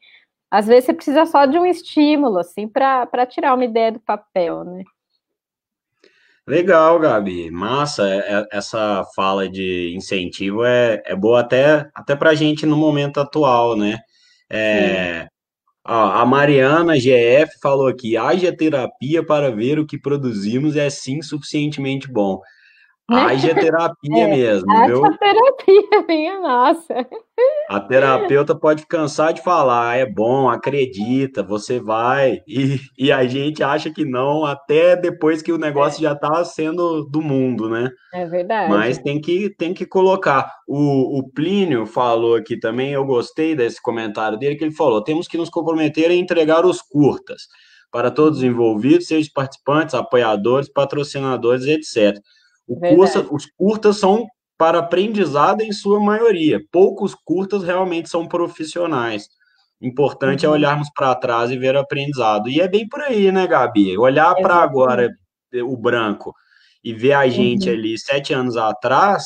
[0.51, 4.65] Às vezes você precisa só de um estímulo, assim, para tirar uma ideia do papel,
[4.65, 4.85] né?
[6.47, 7.51] Legal, Gabi.
[7.51, 12.67] Massa, é, é, essa fala de incentivo é, é boa até, até para a gente
[12.67, 13.97] no momento atual, né?
[14.51, 15.27] É,
[15.89, 22.07] a Mariana GF falou aqui: haja terapia para ver o que produzimos é sim suficientemente
[22.11, 22.43] bom.
[23.11, 25.03] Haja terapia é, mesmo, haja viu?
[25.17, 27.07] terapia, minha nossa.
[27.71, 33.63] A terapeuta pode cansar de falar, é bom, acredita, você vai, e, e a gente
[33.63, 36.03] acha que não, até depois que o negócio é.
[36.03, 37.91] já está sendo do mundo, né?
[38.13, 38.71] É verdade.
[38.71, 40.53] Mas tem que, tem que colocar.
[40.67, 45.27] O, o Plínio falou aqui também, eu gostei desse comentário dele, que ele falou: temos
[45.27, 47.49] que nos comprometer a entregar os curtas
[47.91, 52.19] para todos os envolvidos, sejam participantes, apoiadores, patrocinadores, etc.
[52.69, 54.27] Curta, os curtas são
[54.59, 56.61] para aprendizado em sua maioria.
[56.71, 59.29] Poucos curtas realmente são profissionais.
[59.81, 60.55] Importante é uhum.
[60.55, 62.49] é olharmos para trás e ver o aprendizado.
[62.49, 63.97] E é bem por aí, né, Gabi?
[63.97, 65.09] Olhar para agora
[65.65, 66.35] o branco
[66.83, 67.77] e ver a gente uhum.
[67.77, 69.25] ali sete anos atrás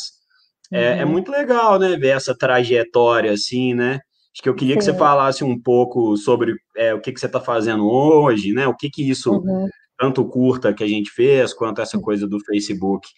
[0.71, 0.79] uhum.
[0.79, 1.11] é, é, uhum.
[1.11, 1.97] muito legal, né?
[1.97, 4.01] Ver essa trajetória assim, né?
[4.35, 4.79] Acho que eu queria Sim.
[4.79, 8.67] que você falasse um pouco sobre é, o que, que você está fazendo hoje, né?
[8.67, 9.69] O que que isso, uhum.
[9.99, 12.03] tanto curta que a gente fez, quanto essa uhum.
[12.03, 13.09] coisa do Facebook,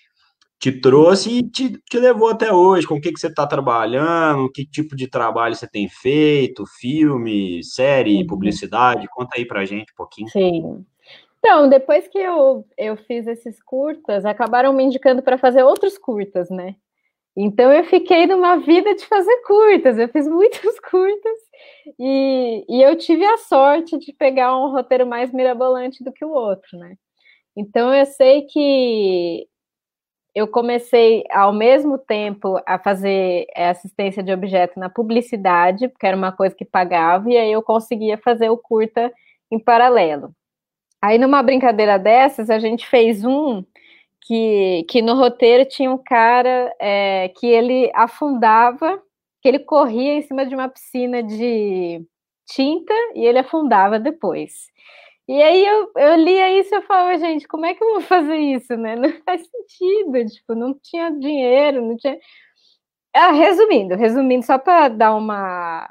[0.64, 4.50] te trouxe e te, te levou até hoje, com o que, que você está trabalhando,
[4.50, 8.26] que tipo de trabalho você tem feito, filme, série, uhum.
[8.26, 10.28] publicidade, conta aí pra gente um pouquinho.
[10.30, 10.86] Sim.
[11.38, 16.48] Então, depois que eu, eu fiz esses curtas, acabaram me indicando para fazer outros curtas,
[16.48, 16.74] né?
[17.36, 21.38] Então eu fiquei numa vida de fazer curtas, eu fiz muitos curtas
[21.98, 26.30] e, e eu tive a sorte de pegar um roteiro mais mirabolante do que o
[26.30, 26.94] outro, né?
[27.54, 29.46] Então eu sei que
[30.34, 36.16] eu comecei ao mesmo tempo a fazer é, assistência de objeto na publicidade, porque era
[36.16, 39.12] uma coisa que pagava, e aí eu conseguia fazer o curta
[39.50, 40.34] em paralelo.
[41.00, 43.64] Aí, numa brincadeira dessas, a gente fez um
[44.22, 49.00] que, que no roteiro tinha um cara é, que ele afundava,
[49.42, 52.02] que ele corria em cima de uma piscina de
[52.46, 54.66] tinta e ele afundava depois.
[55.26, 58.00] E aí eu, eu lia isso e eu falava, gente, como é que eu vou
[58.02, 58.94] fazer isso, né?
[58.96, 62.18] Não faz sentido, tipo, não tinha dinheiro, não tinha.
[63.14, 65.88] Ah, resumindo, resumindo, só para dar uma,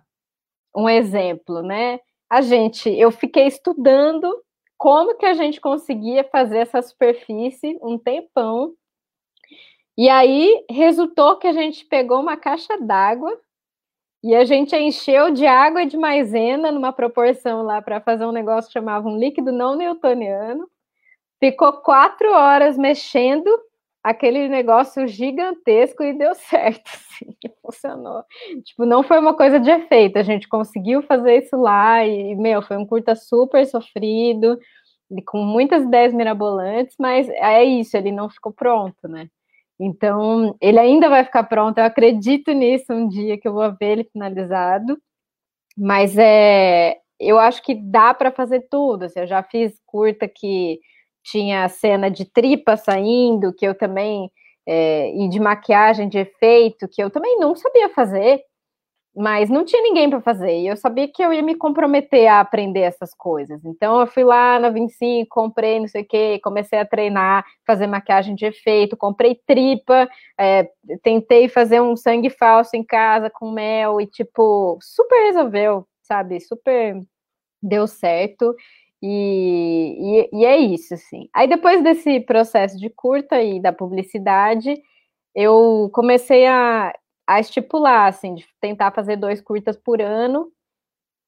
[0.75, 1.99] um exemplo, né?
[2.29, 4.43] A gente, eu fiquei estudando
[4.77, 8.73] como que a gente conseguia fazer essa superfície um tempão.
[9.97, 13.39] E aí resultou que a gente pegou uma caixa d'água
[14.23, 18.69] E a gente encheu de água de maisena numa proporção lá para fazer um negócio
[18.69, 20.67] que chamava um líquido não newtoniano.
[21.39, 23.49] Ficou quatro horas mexendo
[24.03, 28.23] aquele negócio gigantesco e deu certo, assim, funcionou.
[28.63, 32.61] Tipo, não foi uma coisa de efeito, a gente conseguiu fazer isso lá e, meu,
[32.61, 34.59] foi um curta super sofrido,
[35.27, 39.29] com muitas ideias mirabolantes, mas é isso, ele não ficou pronto, né?
[39.79, 43.91] Então, ele ainda vai ficar pronto, eu acredito nisso um dia que eu vou ver
[43.93, 44.97] ele finalizado,
[45.77, 50.79] mas é, eu acho que dá para fazer tudo, assim, eu já fiz curta que
[51.23, 54.29] tinha a cena de tripa saindo, que eu também,
[54.67, 58.41] é, e de maquiagem de efeito, que eu também não sabia fazer,
[59.15, 62.39] mas não tinha ninguém para fazer, e eu sabia que eu ia me comprometer a
[62.39, 63.63] aprender essas coisas.
[63.63, 67.87] Então eu fui lá na 25, comprei não sei o que, comecei a treinar, fazer
[67.87, 70.09] maquiagem de efeito, comprei tripa,
[70.39, 70.69] é,
[71.03, 76.39] tentei fazer um sangue falso em casa com mel, e tipo, super resolveu, sabe?
[76.39, 77.01] Super
[77.61, 78.55] deu certo.
[79.01, 81.27] E, e, e, é isso, assim.
[81.33, 84.81] Aí depois desse processo de curta e da publicidade,
[85.35, 86.93] eu comecei a,
[87.27, 90.51] a estipular, assim, de tentar fazer dois curtas por ano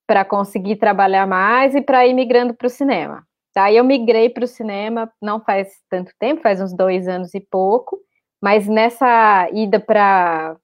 [0.08, 3.26] para conseguir trabalhar mais e para ir migrando para o cinema.
[3.56, 7.40] Daí eu migrei para o cinema não faz tanto tempo, faz uns dois anos e
[7.40, 8.00] pouco,
[8.42, 10.58] mas nessa ida para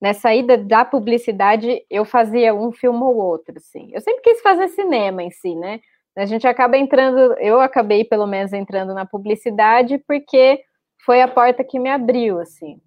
[0.00, 3.90] nessa ida da publicidade eu fazia um filme ou outro, assim.
[3.92, 5.80] Eu sempre quis fazer cinema em si, né?
[6.16, 10.62] A gente acaba entrando, eu acabei pelo menos entrando na publicidade porque
[11.04, 12.80] foi a porta que me abriu, assim.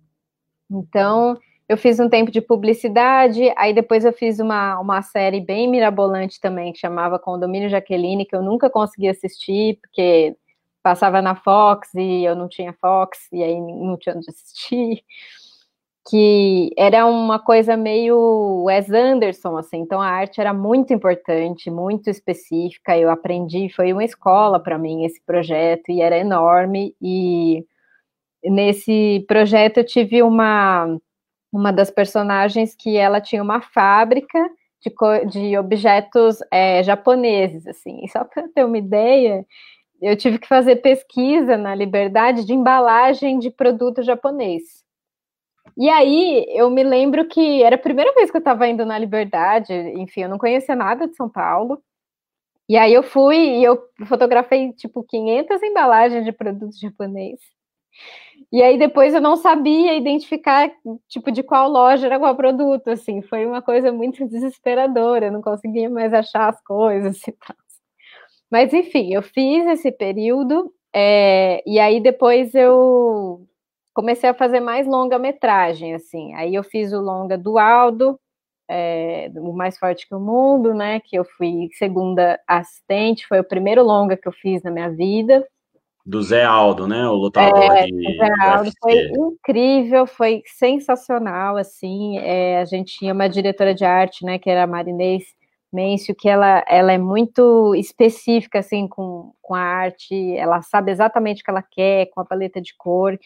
[0.72, 1.38] Então,
[1.70, 6.40] eu fiz um tempo de publicidade, aí depois eu fiz uma, uma série bem mirabolante
[6.42, 10.36] também, que chamava Condomínio Jaqueline, que eu nunca consegui assistir, porque
[10.84, 15.04] passava na Fox e eu não tinha Fox, e aí não tinha onde assistir
[16.10, 22.10] que era uma coisa meio Wes Anderson, assim, então a arte era muito importante, muito
[22.10, 27.64] específica, eu aprendi, foi uma escola para mim esse projeto, e era enorme, e
[28.44, 30.98] nesse projeto eu tive uma,
[31.52, 34.40] uma das personagens que ela tinha uma fábrica
[34.82, 34.94] de,
[35.26, 39.46] de objetos é, japoneses, assim, e só para ter uma ideia,
[40.02, 44.84] eu tive que fazer pesquisa na Liberdade de embalagem de produto japonês,
[45.78, 48.98] e aí eu me lembro que era a primeira vez que eu estava indo na
[48.98, 51.82] Liberdade, enfim, eu não conhecia nada de São Paulo.
[52.68, 57.40] E aí eu fui e eu fotografei tipo 500 embalagens de produtos japonês.
[58.52, 60.72] E aí depois eu não sabia identificar
[61.08, 65.42] tipo de qual loja era qual produto, assim, foi uma coisa muito desesperadora, eu não
[65.42, 67.56] conseguia mais achar as coisas e tal.
[68.52, 73.48] Mas enfim, eu fiz esse período é, e aí depois eu
[73.94, 76.34] comecei a fazer mais longa-metragem, assim.
[76.36, 78.20] Aí eu fiz o longa do Aldo,
[78.70, 81.00] é, o Mais Forte que o Mundo, né?
[81.02, 85.48] Que eu fui segunda assistente, foi o primeiro longa que eu fiz na minha vida.
[86.06, 87.08] Do Zé Aldo, né?
[87.08, 92.18] O lutador é, de Zé Aldo foi incrível, foi sensacional, assim.
[92.20, 94.40] É, a gente tinha uma diretora de arte, né?
[94.40, 95.24] Que era a Marinês
[95.72, 100.16] Mêncio, que ela, ela é muito específica, assim, com, com a arte.
[100.36, 103.20] Ela sabe exatamente o que ela quer, com a paleta de cor.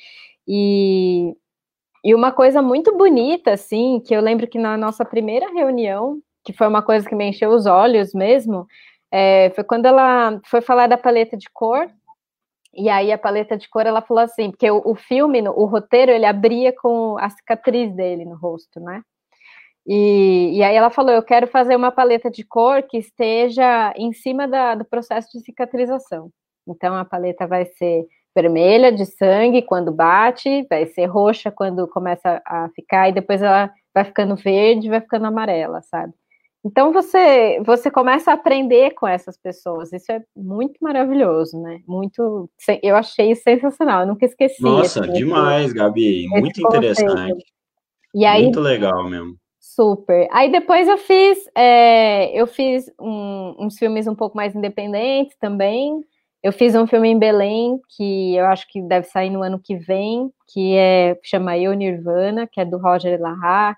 [0.45, 1.33] E,
[2.03, 6.51] e uma coisa muito bonita, assim, que eu lembro que na nossa primeira reunião, que
[6.51, 8.67] foi uma coisa que me encheu os olhos mesmo,
[9.09, 11.89] é, foi quando ela foi falar da paleta de cor,
[12.73, 16.11] e aí a paleta de cor, ela falou assim, porque o, o filme, o roteiro,
[16.11, 19.01] ele abria com a cicatriz dele no rosto, né?
[19.85, 24.13] E, e aí ela falou, eu quero fazer uma paleta de cor que esteja em
[24.13, 26.29] cima da, do processo de cicatrização.
[26.67, 28.05] Então a paleta vai ser
[28.35, 33.71] vermelha de sangue quando bate, vai ser roxa quando começa a ficar, e depois ela
[33.93, 36.13] vai ficando verde, vai ficando amarela, sabe?
[36.65, 39.91] Então você você começa a aprender com essas pessoas.
[39.91, 41.81] Isso é muito maravilhoso, né?
[41.85, 42.49] Muito,
[42.81, 44.01] eu achei sensacional.
[44.01, 44.61] Eu nunca esqueci.
[44.63, 46.27] Nossa, esse, demais, esse, Gabi.
[46.29, 47.45] Muito interessante.
[48.25, 49.35] Aí, muito legal mesmo.
[49.59, 50.27] Super.
[50.31, 56.01] Aí depois eu fiz é, eu fiz um, uns filmes um pouco mais independentes também.
[56.41, 59.77] Eu fiz um filme em Belém, que eu acho que deve sair no ano que
[59.77, 63.77] vem, que é chama Eu Nirvana, que é do Roger Lahar,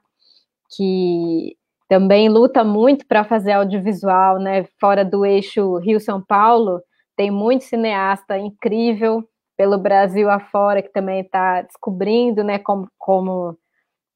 [0.75, 1.55] que
[1.87, 4.65] também luta muito para fazer audiovisual, né?
[4.79, 6.81] Fora do eixo Rio-São Paulo,
[7.15, 9.23] tem muito cineasta incrível
[9.57, 12.59] pelo Brasil afora que também está descobrindo, né?
[12.59, 13.57] Como, como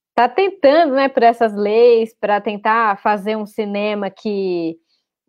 [0.10, 1.10] está tentando, né?
[1.10, 4.78] Por essas leis, para tentar fazer um cinema que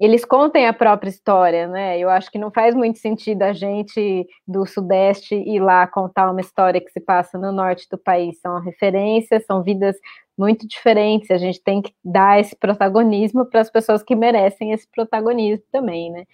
[0.00, 1.98] eles contem a própria história, né?
[1.98, 6.40] Eu acho que não faz muito sentido a gente do Sudeste ir lá contar uma
[6.40, 8.40] história que se passa no norte do país.
[8.40, 9.94] São referências, são vidas
[10.40, 11.30] muito diferentes.
[11.30, 16.10] A gente tem que dar esse protagonismo para as pessoas que merecem esse protagonismo também,
[16.10, 16.24] né?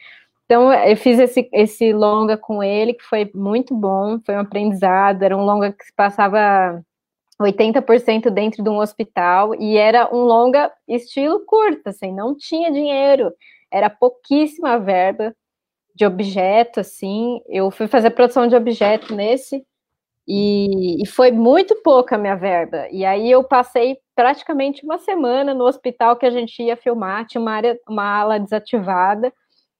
[0.45, 5.25] Então, eu fiz esse, esse longa com ele, que foi muito bom, foi um aprendizado.
[5.25, 6.81] Era um longa que se passava
[7.43, 13.33] 80% dentro de um hospital e era um longa estilo curto, assim, não tinha dinheiro,
[13.71, 15.35] era pouquíssima verba
[15.95, 17.41] de objeto, assim.
[17.49, 19.65] Eu fui fazer produção de objeto nesse
[20.27, 22.89] e, e, foi muito pouca a minha verba.
[22.91, 27.41] E aí eu passei praticamente uma semana no hospital que a gente ia filmar, tinha
[27.41, 29.33] uma área, uma ala desativada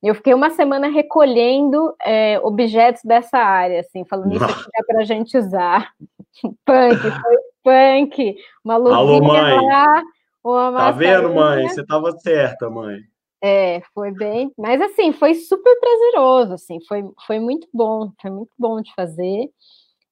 [0.03, 5.01] eu fiquei uma semana recolhendo é, objetos dessa área, assim, falando isso aqui é para
[5.01, 5.91] a gente usar.
[6.65, 9.67] punk, foi punk, uma luzinha Alô, mãe.
[9.67, 10.03] lá,
[10.45, 11.69] uma Tá vendo, mãe?
[11.69, 13.01] Você estava certa, mãe.
[13.43, 18.53] É, foi bem, mas assim, foi super prazeroso, assim, foi, foi muito bom, foi muito
[18.59, 19.51] bom de fazer.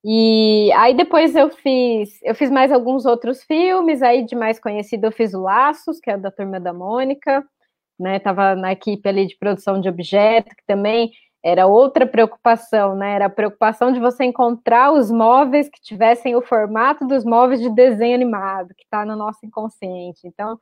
[0.04, 5.06] E aí depois eu fiz, eu fiz mais alguns outros filmes, aí de mais conhecido
[5.06, 7.42] eu fiz o Laços, que é da Turma da Mônica,
[7.98, 8.18] né?
[8.18, 11.10] Estava na equipe ali de produção de objeto, que também
[11.42, 13.14] era outra preocupação, né?
[13.14, 17.70] Era a preocupação de você encontrar os móveis que tivessem o formato dos móveis de
[17.70, 20.26] desenho animado, que está no nosso inconsciente.
[20.26, 20.58] Então,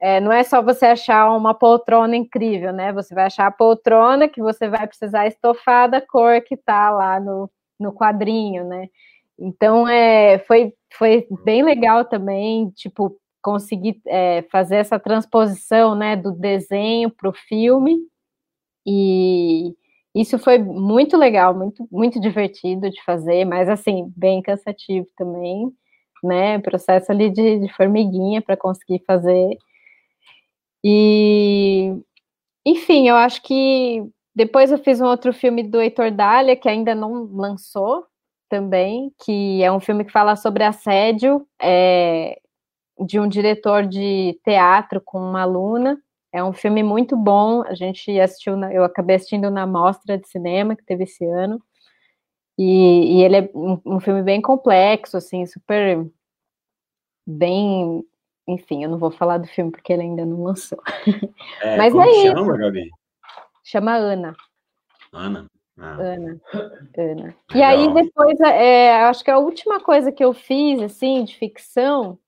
[0.00, 2.92] é, não é só você achar uma poltrona incrível, né?
[2.94, 7.20] Você vai achar a poltrona que você vai precisar estofar da cor que está lá
[7.20, 8.88] no, no quadrinho, né?
[9.38, 16.32] Então, é, foi, foi bem legal também, tipo, conseguir é, fazer essa transposição né, do
[16.32, 17.98] desenho para o filme.
[18.86, 19.74] E
[20.14, 25.70] isso foi muito legal, muito, muito divertido de fazer, mas assim, bem cansativo também,
[26.24, 26.58] né?
[26.60, 29.56] Processo ali de, de formiguinha para conseguir fazer.
[30.84, 31.94] E
[32.66, 34.04] enfim, eu acho que
[34.38, 38.06] depois eu fiz um outro filme do Heitor Dália, que ainda não lançou
[38.48, 41.46] também, que é um filme que fala sobre assédio.
[41.60, 42.40] É,
[42.98, 46.00] de um diretor de teatro com uma aluna.
[46.32, 47.62] É um filme muito bom.
[47.62, 51.62] A gente assistiu, na, eu acabei assistindo na mostra de cinema que teve esse ano.
[52.58, 56.04] E, e ele é um, um, filme bem complexo, assim, super
[57.26, 58.04] bem.
[58.48, 60.80] Enfim, eu não vou falar do filme porque ele ainda não lançou.
[61.62, 62.58] É, Mas como é chama, isso.
[62.58, 62.90] Gabi?
[63.70, 64.34] Chama Ana.
[65.12, 65.46] Ana.
[65.78, 65.96] Ah.
[66.00, 66.40] Ana.
[66.96, 67.36] Ana.
[67.54, 72.18] E aí, depois, é, acho que a última coisa que eu fiz, assim, de ficção,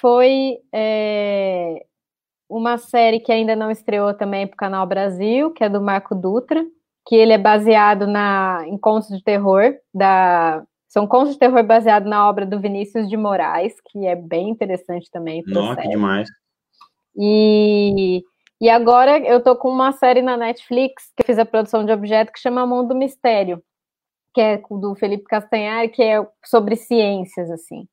[0.00, 1.86] foi é,
[2.48, 6.16] uma série que ainda não estreou também para o Canal Brasil, que é do Marco
[6.16, 6.66] Dutra,
[7.06, 12.10] que ele é baseado na, em contos de terror, da, são contos de terror baseados
[12.10, 15.44] na obra do Vinícius de Moraes, que é bem interessante também.
[15.46, 16.28] Nossa, demais.
[17.16, 18.24] E,
[18.60, 21.92] e agora eu tô com uma série na Netflix, que eu fiz a produção de
[21.92, 23.62] objeto, que chama Mundo Mistério,
[24.34, 27.86] que é do Felipe Castanhari, que é sobre ciências, assim.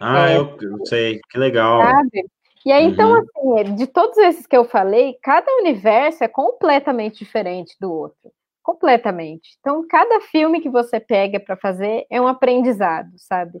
[0.00, 1.82] Ah, é, eu, eu, sei, que legal.
[1.82, 2.24] Sabe?
[2.64, 3.22] E aí, então, uhum.
[3.22, 8.30] então, assim, de todos esses que eu falei, cada universo é completamente diferente do outro.
[8.62, 9.56] Completamente.
[9.58, 13.60] Então, cada filme que você pega para fazer é um aprendizado, sabe?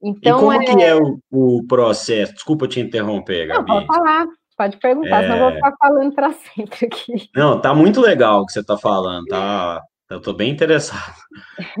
[0.00, 0.64] Então, e como é...
[0.64, 2.34] que é o, o, processo?
[2.34, 3.68] Desculpa te interromper, Gabi.
[3.68, 4.26] Não, pode falar,
[4.56, 5.22] pode perguntar, é...
[5.22, 7.28] senão eu vou ficar falando para sempre aqui.
[7.34, 9.82] Não, tá muito legal o que você está falando, tá?
[10.10, 11.14] Eu estou bem interessado.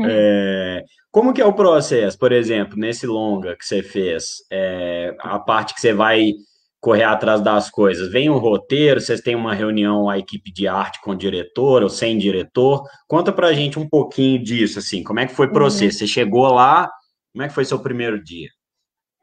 [0.08, 5.38] É, como que é o processo, por exemplo, nesse longa que você fez, é, a
[5.38, 6.32] parte que você vai
[6.80, 8.10] correr atrás das coisas?
[8.10, 11.90] Vem um roteiro, vocês têm uma reunião, a equipe de arte com o diretor ou
[11.90, 12.82] sem diretor?
[13.06, 15.96] Conta pra gente um pouquinho disso, assim, como é que foi o processo?
[15.96, 15.98] Uhum.
[15.98, 16.90] Você chegou lá,
[17.34, 18.48] como é que foi seu primeiro dia?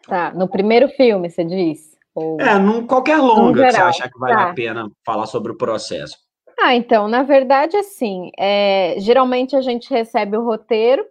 [0.08, 1.89] Tá, no primeiro filme, você diz?
[2.20, 2.42] Ou...
[2.42, 4.50] É, num qualquer longa que você achar que vale tá.
[4.50, 6.18] a pena falar sobre o processo.
[6.62, 11.06] Ah, então, na verdade, assim, é, geralmente a gente recebe o roteiro,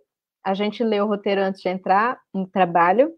[0.44, 3.10] a gente lê o roteiro antes de entrar no trabalho,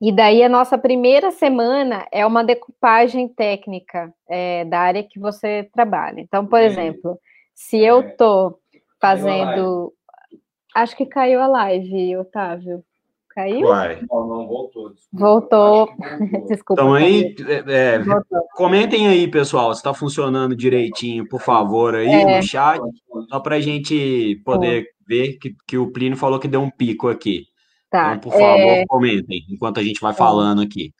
[0.00, 5.70] e daí a nossa primeira semana é uma decupagem técnica é, da área que você
[5.72, 6.20] trabalha.
[6.20, 7.16] Então, por exemplo,
[7.54, 8.58] se eu estou
[9.00, 9.92] fazendo.
[10.74, 12.82] Acho que caiu a live, Otávio.
[13.34, 13.68] Caiu?
[13.68, 14.02] Vai.
[14.10, 14.92] Não, não voltou.
[14.92, 15.24] Desculpa.
[15.24, 15.88] Voltou.
[16.48, 16.82] desculpa.
[16.82, 18.02] Então aí, é, é
[18.54, 22.36] comentem aí, pessoal, se está funcionando direitinho, por favor, aí é.
[22.36, 22.80] no chat,
[23.28, 27.08] só para a gente poder ver que, que o Plínio falou que deu um pico
[27.08, 27.46] aqui.
[27.90, 28.14] Tá.
[28.14, 28.84] Então, por favor, é...
[28.86, 30.92] comentem enquanto a gente vai falando aqui.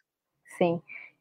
[0.59, 0.81] Sim.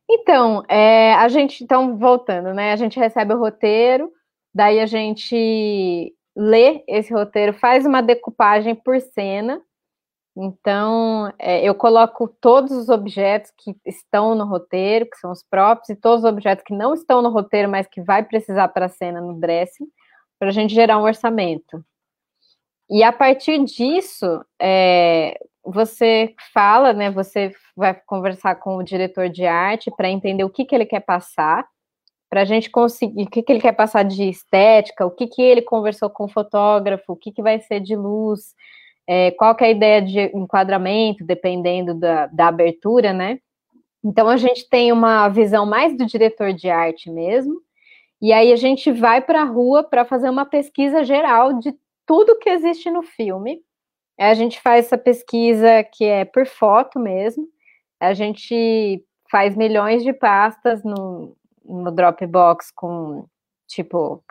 [0.10, 2.74] Então, é, a gente, então, voltando, né?
[2.74, 4.12] A gente recebe o roteiro,
[4.54, 9.62] daí a gente lê esse roteiro, faz uma decupagem por cena.
[10.36, 15.90] Então, é, eu coloco todos os objetos que estão no roteiro, que são os próprios,
[15.90, 18.90] e todos os objetos que não estão no roteiro, mas que vai precisar para a
[18.90, 19.88] cena no dressing,
[20.40, 21.84] para a gente gerar um orçamento.
[22.90, 27.12] E a partir disso, é, você fala, né?
[27.12, 31.02] Você vai conversar com o diretor de arte para entender o que, que ele quer
[31.02, 31.66] passar,
[32.30, 35.42] para a gente conseguir o que, que ele quer passar de estética, o que, que
[35.42, 38.56] ele conversou com o fotógrafo, o que, que vai ser de luz,
[39.08, 43.40] é, qual que é a ideia de enquadramento, dependendo da, da abertura, né?
[44.04, 47.62] Então a gente tem uma visão mais do diretor de arte mesmo,
[48.22, 51.74] e aí a gente vai para a rua para fazer uma pesquisa geral de
[52.06, 53.62] tudo que existe no filme.
[54.20, 57.48] A gente faz essa pesquisa que é por foto mesmo.
[58.00, 61.36] A gente faz milhões de pastas no,
[61.66, 63.26] no Dropbox com
[63.68, 64.24] tipo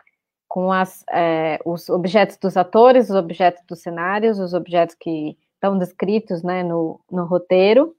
[0.51, 5.77] com as, é, os objetos dos atores, os objetos dos cenários, os objetos que estão
[5.77, 7.95] descritos né, no, no roteiro.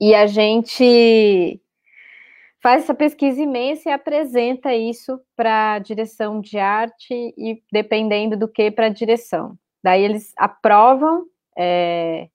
[0.00, 1.60] E a gente
[2.60, 8.48] faz essa pesquisa imensa e apresenta isso para a direção de arte e dependendo do
[8.48, 9.56] que para a direção.
[9.84, 12.26] Daí eles aprovam, é,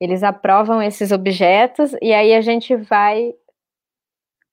[0.00, 3.34] eles aprovam esses objetos e aí a gente vai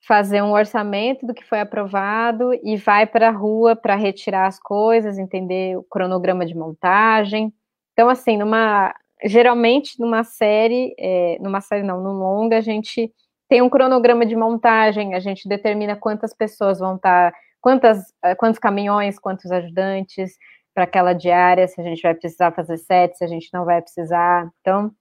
[0.08, 4.60] fazer um orçamento do que foi aprovado e vai para a rua para retirar as
[4.60, 7.54] coisas, entender o cronograma de montagem.
[7.94, 8.94] Então, assim, numa
[9.26, 13.12] geralmente numa série, é, numa série não, no longa, a gente
[13.48, 18.36] tem um cronograma de montagem, a gente determina quantas pessoas vão estar, tá, quantas, é,
[18.36, 20.36] quantos caminhões, quantos ajudantes
[20.74, 23.82] para aquela diária, se a gente vai precisar fazer sete, se a gente não vai
[23.82, 24.50] precisar.
[24.60, 24.92] Então,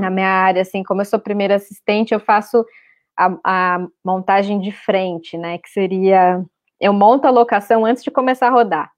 [0.00, 2.64] na minha área, assim, como eu sou primeira assistente, eu faço
[3.18, 5.58] a, a montagem de frente, né?
[5.58, 6.44] Que seria
[6.80, 8.92] eu monto a locação antes de começar a rodar.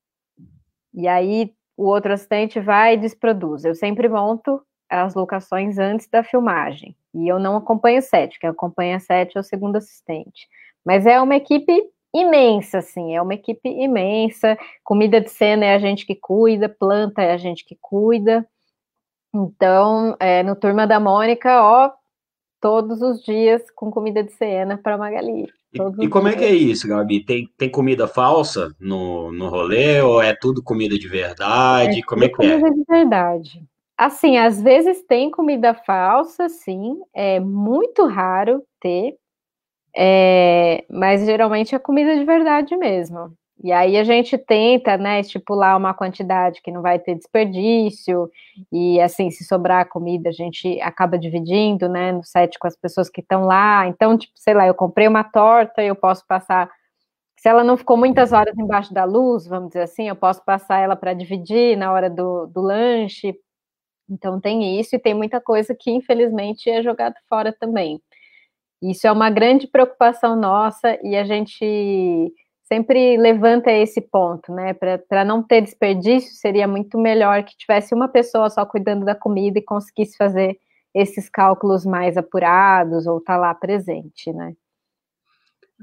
[0.93, 3.65] E aí o outro assistente vai e desproduz.
[3.65, 6.95] Eu sempre monto as locações antes da filmagem.
[7.15, 10.47] E eu não acompanho o set, quem acompanha a set é o segundo assistente.
[10.85, 11.73] Mas é uma equipe
[12.15, 14.59] imensa, assim, é uma equipe imensa.
[14.85, 18.47] Comida de cena é a gente que cuida, planta é a gente que cuida.
[19.35, 21.93] Então, é, no Turma da Mônica, ó,
[22.61, 25.49] todos os dias com comida de cena para Magali.
[25.73, 26.37] E, e como dias.
[26.37, 27.25] é que é isso, Gabi?
[27.25, 32.01] Tem, tem comida falsa no, no rolê ou é tudo comida de verdade?
[32.01, 32.61] É como é que comida é?
[32.61, 33.65] Comida de verdade.
[33.97, 36.99] Assim, às vezes tem comida falsa, sim.
[37.15, 39.15] É muito raro ter,
[39.95, 43.33] é, mas geralmente é comida de verdade mesmo.
[43.63, 48.31] E aí a gente tenta, né, estipular uma quantidade que não vai ter desperdício,
[48.73, 53.11] e assim, se sobrar comida, a gente acaba dividindo, né, no set com as pessoas
[53.11, 53.87] que estão lá.
[53.87, 56.71] Então, tipo, sei lá, eu comprei uma torta, eu posso passar.
[57.39, 60.81] Se ela não ficou muitas horas embaixo da luz, vamos dizer assim, eu posso passar
[60.81, 63.35] ela para dividir na hora do, do lanche.
[64.09, 68.01] Então tem isso, e tem muita coisa que, infelizmente, é jogado fora também.
[68.83, 72.33] Isso é uma grande preocupação nossa, e a gente
[72.73, 74.73] sempre levanta esse ponto, né?
[74.73, 79.59] Para não ter desperdício, seria muito melhor que tivesse uma pessoa só cuidando da comida
[79.59, 80.57] e conseguisse fazer
[80.95, 84.55] esses cálculos mais apurados ou estar tá lá presente, né?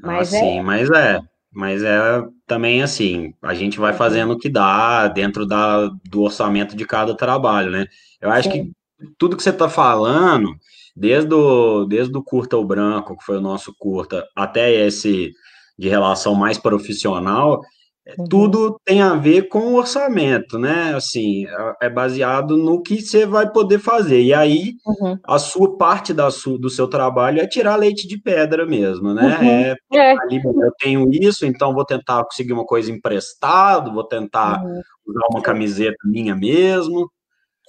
[0.02, 0.40] Mas ah, é...
[0.40, 1.20] Sim, mas é.
[1.52, 6.76] Mas é também assim, a gente vai fazendo o que dá dentro da, do orçamento
[6.76, 7.88] de cada trabalho, né?
[8.22, 8.66] Eu acho sim.
[8.66, 10.56] que tudo que você está falando,
[10.96, 15.34] desde o, desde o curta o branco, que foi o nosso curta, até esse
[15.78, 17.61] de relação mais profissional,
[18.07, 18.25] é, uhum.
[18.30, 20.95] tudo tem a ver com o orçamento, né?
[20.95, 24.21] Assim, é, é baseado no que você vai poder fazer.
[24.21, 25.17] E aí, uhum.
[25.25, 29.38] a sua parte da sua, do seu trabalho é tirar leite de pedra mesmo, né?
[29.38, 29.47] Uhum.
[29.49, 30.11] É, é.
[30.21, 34.82] Ali, eu tenho isso, então vou tentar conseguir uma coisa emprestado, vou tentar uhum.
[35.05, 37.11] usar uma camiseta minha mesmo.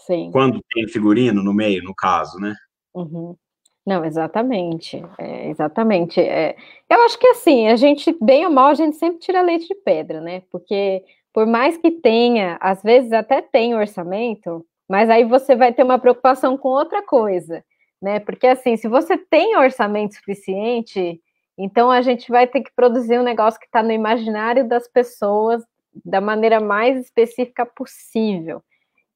[0.06, 0.30] Sim.
[0.30, 2.54] Quando tem figurino no meio, no caso, né?
[2.94, 3.34] Uhum.
[3.88, 6.20] Não, exatamente, é, exatamente.
[6.20, 6.54] É,
[6.90, 9.74] eu acho que assim, a gente, bem ou mal, a gente sempre tira leite de
[9.76, 10.42] pedra, né?
[10.52, 15.84] Porque por mais que tenha, às vezes até tem orçamento, mas aí você vai ter
[15.84, 17.64] uma preocupação com outra coisa,
[18.00, 18.20] né?
[18.20, 21.18] Porque assim, se você tem orçamento suficiente,
[21.56, 25.64] então a gente vai ter que produzir um negócio que está no imaginário das pessoas
[26.04, 28.62] da maneira mais específica possível,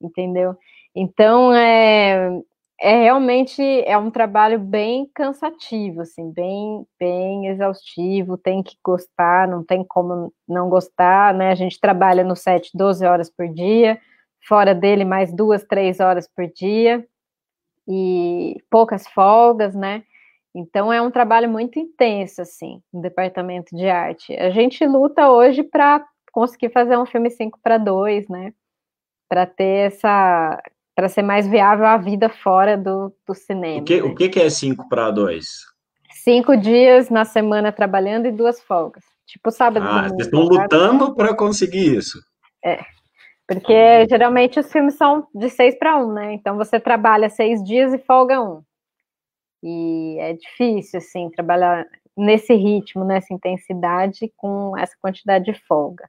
[0.00, 0.56] entendeu?
[0.94, 2.30] Então, é,
[2.82, 9.64] é realmente é um trabalho bem cansativo, assim, bem, bem exaustivo, tem que gostar, não
[9.64, 11.52] tem como não gostar, né?
[11.52, 14.00] A gente trabalha no set 12 horas por dia,
[14.48, 17.06] fora dele mais duas, três horas por dia,
[17.88, 20.02] e poucas folgas, né?
[20.54, 24.34] Então é um trabalho muito intenso, assim, no departamento de arte.
[24.36, 28.52] A gente luta hoje para conseguir fazer um filme 5 para 2, né?
[29.28, 30.60] Para ter essa
[30.94, 33.80] para ser mais viável a vida fora do, do cinema.
[33.80, 34.08] O que, né?
[34.08, 35.46] o que é 5 para 2?
[36.10, 39.02] Cinco dias na semana trabalhando e duas folgas.
[39.26, 39.84] Tipo sábado.
[39.84, 42.18] Ah, vocês estão lutando para conseguir isso.
[42.64, 42.78] É.
[43.46, 44.08] Porque uhum.
[44.08, 46.34] geralmente os filmes são de seis para um, né?
[46.34, 48.62] Então você trabalha seis dias e folga um.
[49.62, 51.86] E é difícil, assim, trabalhar
[52.16, 56.08] nesse ritmo, nessa intensidade, com essa quantidade de folga.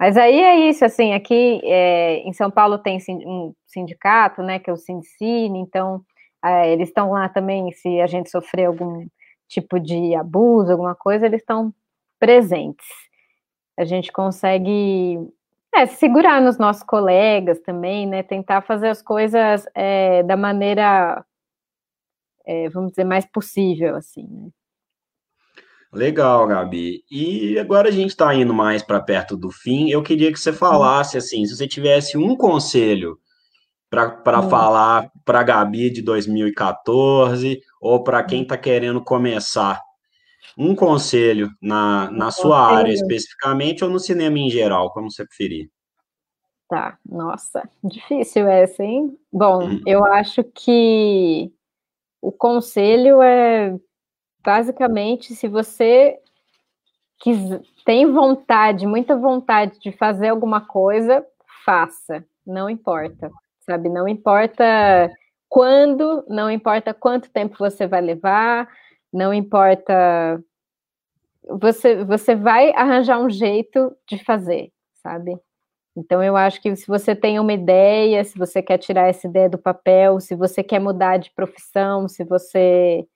[0.00, 2.96] Mas aí é isso, assim, aqui é, em São Paulo tem
[3.26, 6.02] um sindicato, né, que é o Sindicine, então
[6.42, 9.06] é, eles estão lá também, se a gente sofrer algum
[9.46, 11.74] tipo de abuso, alguma coisa, eles estão
[12.18, 12.86] presentes.
[13.78, 15.18] A gente consegue
[15.74, 21.22] é, segurar nos nossos colegas também, né, tentar fazer as coisas é, da maneira,
[22.46, 24.48] é, vamos dizer, mais possível, assim, né.
[25.92, 27.04] Legal, Gabi.
[27.10, 29.90] E agora a gente está indo mais para perto do fim.
[29.90, 33.18] Eu queria que você falasse assim, se você tivesse um conselho
[33.90, 34.48] para hum.
[34.48, 39.80] falar para a Gabi de 2014 ou para quem está querendo começar,
[40.56, 42.78] um conselho na, na um sua conselho.
[42.78, 45.70] área especificamente ou no cinema em geral, como você preferir.
[46.68, 49.18] Tá, nossa, difícil essa, hein?
[49.32, 49.82] Bom, hum.
[49.84, 51.52] eu acho que
[52.22, 53.76] o conselho é
[54.44, 56.18] basicamente, se você
[57.84, 61.24] tem vontade, muita vontade de fazer alguma coisa,
[61.64, 63.30] faça, não importa,
[63.60, 63.88] sabe?
[63.88, 65.10] Não importa
[65.48, 68.68] quando, não importa quanto tempo você vai levar,
[69.12, 70.42] não importa.
[71.60, 74.70] Você, você vai arranjar um jeito de fazer,
[75.02, 75.36] sabe?
[75.96, 79.50] Então, eu acho que se você tem uma ideia, se você quer tirar essa ideia
[79.50, 83.06] do papel, se você quer mudar de profissão, se você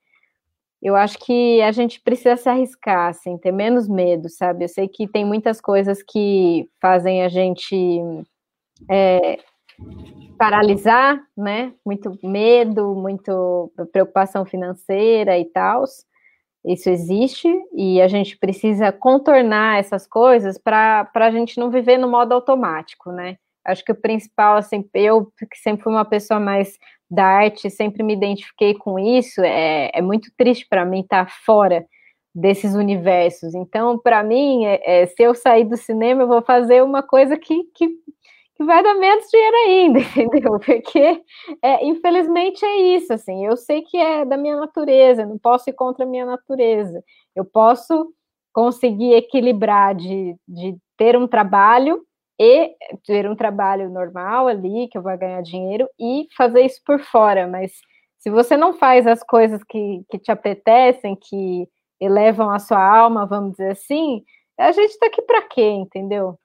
[0.81, 4.65] eu acho que a gente precisa se arriscar, assim, ter menos medo, sabe?
[4.65, 7.75] Eu sei que tem muitas coisas que fazem a gente
[8.89, 9.39] é,
[10.37, 11.73] paralisar, né?
[11.85, 15.85] Muito medo, muito preocupação financeira e tal.
[16.65, 22.09] Isso existe e a gente precisa contornar essas coisas para a gente não viver no
[22.09, 23.37] modo automático, né?
[23.63, 26.77] Acho que o principal, assim, eu que sempre fui uma pessoa mais
[27.15, 31.31] da arte, sempre me identifiquei com isso, é, é muito triste para mim estar tá
[31.45, 31.85] fora
[32.35, 33.55] desses universos.
[33.55, 37.37] Então, para mim, é, é, se eu sair do cinema, eu vou fazer uma coisa
[37.37, 37.87] que, que,
[38.55, 40.59] que vai dar menos dinheiro ainda, entendeu?
[40.59, 41.21] Porque,
[41.61, 45.73] é, infelizmente, é isso, assim, eu sei que é da minha natureza, não posso ir
[45.73, 47.01] contra a minha natureza.
[47.33, 48.13] Eu posso
[48.51, 52.01] conseguir equilibrar de, de ter um trabalho
[52.39, 52.75] e
[53.05, 57.47] ter um trabalho normal ali, que eu vou ganhar dinheiro, e fazer isso por fora.
[57.47, 57.71] Mas
[58.19, 61.67] se você não faz as coisas que, que te apetecem, que
[61.99, 64.23] elevam a sua alma, vamos dizer assim,
[64.59, 66.37] a gente está aqui para quê, entendeu?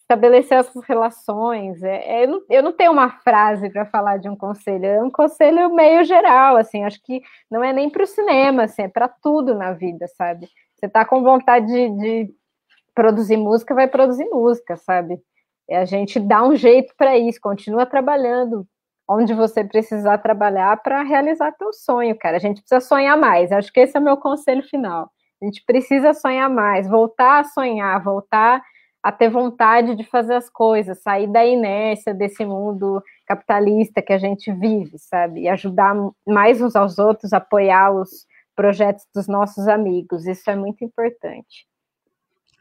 [0.00, 1.82] Estabelecer essas relações.
[1.82, 5.02] É, é, eu, não, eu não tenho uma frase para falar de um conselho, é
[5.02, 7.20] um conselho meio geral, assim, acho que
[7.50, 10.48] não é nem para o cinema, assim, é para tudo na vida, sabe?
[10.76, 12.34] Você está com vontade de, de
[12.98, 15.20] produzir música, vai produzir música, sabe?
[15.68, 18.66] E a gente dá um jeito para isso, continua trabalhando
[19.08, 22.38] onde você precisar trabalhar para realizar teu sonho, cara.
[22.38, 23.52] A gente precisa sonhar mais.
[23.52, 25.12] Acho que esse é o meu conselho final.
[25.40, 28.60] A gente precisa sonhar mais, voltar a sonhar, voltar
[29.00, 34.18] a ter vontade de fazer as coisas, sair da inércia desse mundo capitalista que a
[34.18, 35.42] gente vive, sabe?
[35.42, 35.94] E ajudar
[36.26, 38.26] mais uns aos outros, apoiar os
[38.56, 40.26] projetos dos nossos amigos.
[40.26, 41.68] Isso é muito importante.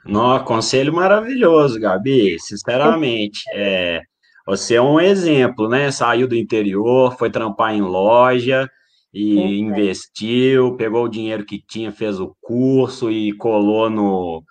[0.08, 3.41] No, conselho maravilhoso, Gabi, sinceramente.
[3.53, 4.01] É,
[4.45, 5.91] você é um exemplo, né?
[5.91, 8.70] Saiu do interior, foi trampar em loja
[9.14, 14.43] e investiu, pegou o dinheiro que tinha, fez o curso e colou no,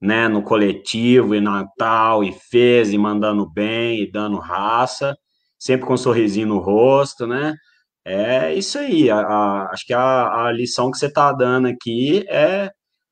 [0.00, 5.16] né, no coletivo e Natal e fez e mandando bem e dando raça,
[5.58, 7.54] sempre com um sorrisinho no rosto, né?
[8.04, 9.10] É isso aí.
[9.10, 12.70] A, a, acho que a, a lição que você está dando aqui é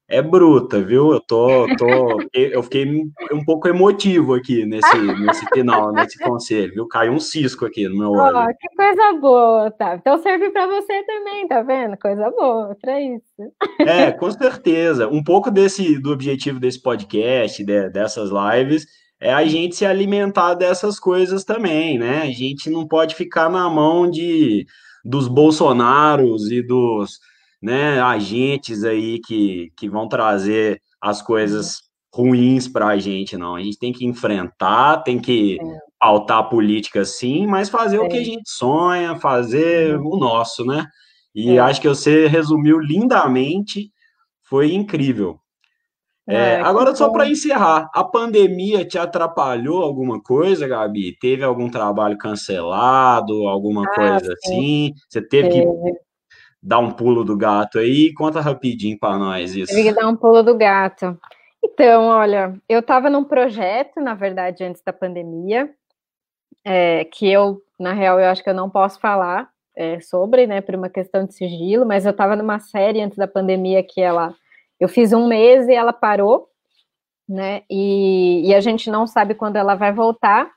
[0.08, 1.12] é bruta, viu?
[1.12, 2.86] Eu tô, tô eu fiquei
[3.30, 6.88] um pouco emotivo aqui nesse, nesse final, nesse conselho, viu?
[6.88, 8.38] Caiu um cisco aqui no meu olho.
[8.38, 9.96] Oh, que coisa boa, tá?
[9.96, 11.98] Então serve para você também, tá vendo?
[11.98, 13.22] Coisa boa para isso.
[13.80, 15.06] É, com certeza.
[15.08, 18.86] Um pouco desse do objetivo desse podcast, de, dessas lives,
[19.20, 22.22] é a gente se alimentar dessas coisas também, né?
[22.22, 24.64] A gente não pode ficar na mão de
[25.04, 27.18] dos Bolsonaros e dos
[27.60, 33.56] né, agentes aí que, que vão trazer as coisas ruins para a gente, não.
[33.56, 35.78] A gente tem que enfrentar, tem que é.
[35.98, 38.00] pautar a política sim, mas fazer é.
[38.00, 40.86] o que a gente sonha, fazer o nosso, né?
[41.34, 41.58] E é.
[41.58, 43.92] acho que você resumiu lindamente,
[44.42, 45.38] foi incrível.
[46.28, 51.16] É, é agora, só para encerrar, a pandemia te atrapalhou alguma coisa, Gabi?
[51.18, 54.52] Teve algum trabalho cancelado, alguma ah, coisa sim.
[54.52, 54.94] assim?
[55.08, 56.07] Você teve, teve que
[56.62, 58.12] dar um pulo do gato aí.
[58.14, 59.72] Conta rapidinho para nós isso.
[59.72, 61.18] Tive que dar um pulo do gato.
[61.62, 65.70] Então, olha, eu estava num projeto, na verdade, antes da pandemia,
[66.64, 70.60] é, que eu, na real, eu acho que eu não posso falar é, sobre, né,
[70.60, 74.34] por uma questão de sigilo, mas eu estava numa série antes da pandemia que ela,
[74.78, 76.48] eu fiz um mês e ela parou,
[77.28, 80.50] né, e, e a gente não sabe quando ela vai voltar,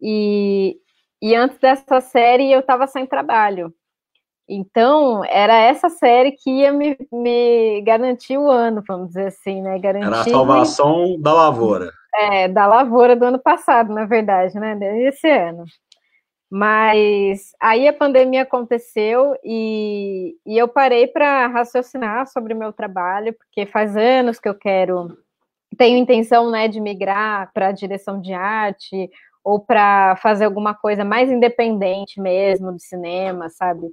[0.00, 0.76] e,
[1.20, 3.74] e antes dessa série eu estava sem trabalho,
[4.52, 9.78] então, era essa série que ia me, me garantir o ano, vamos dizer assim, né?
[9.78, 11.92] Garantir era a salvação da lavoura.
[12.12, 14.74] É, da lavoura do ano passado, na verdade, né?
[14.74, 15.64] Desse ano.
[16.50, 23.32] Mas aí a pandemia aconteceu e, e eu parei para raciocinar sobre o meu trabalho,
[23.34, 25.16] porque faz anos que eu quero,
[25.78, 29.08] tenho intenção né, de migrar para a direção de arte
[29.44, 33.86] ou para fazer alguma coisa mais independente mesmo do cinema, sabe?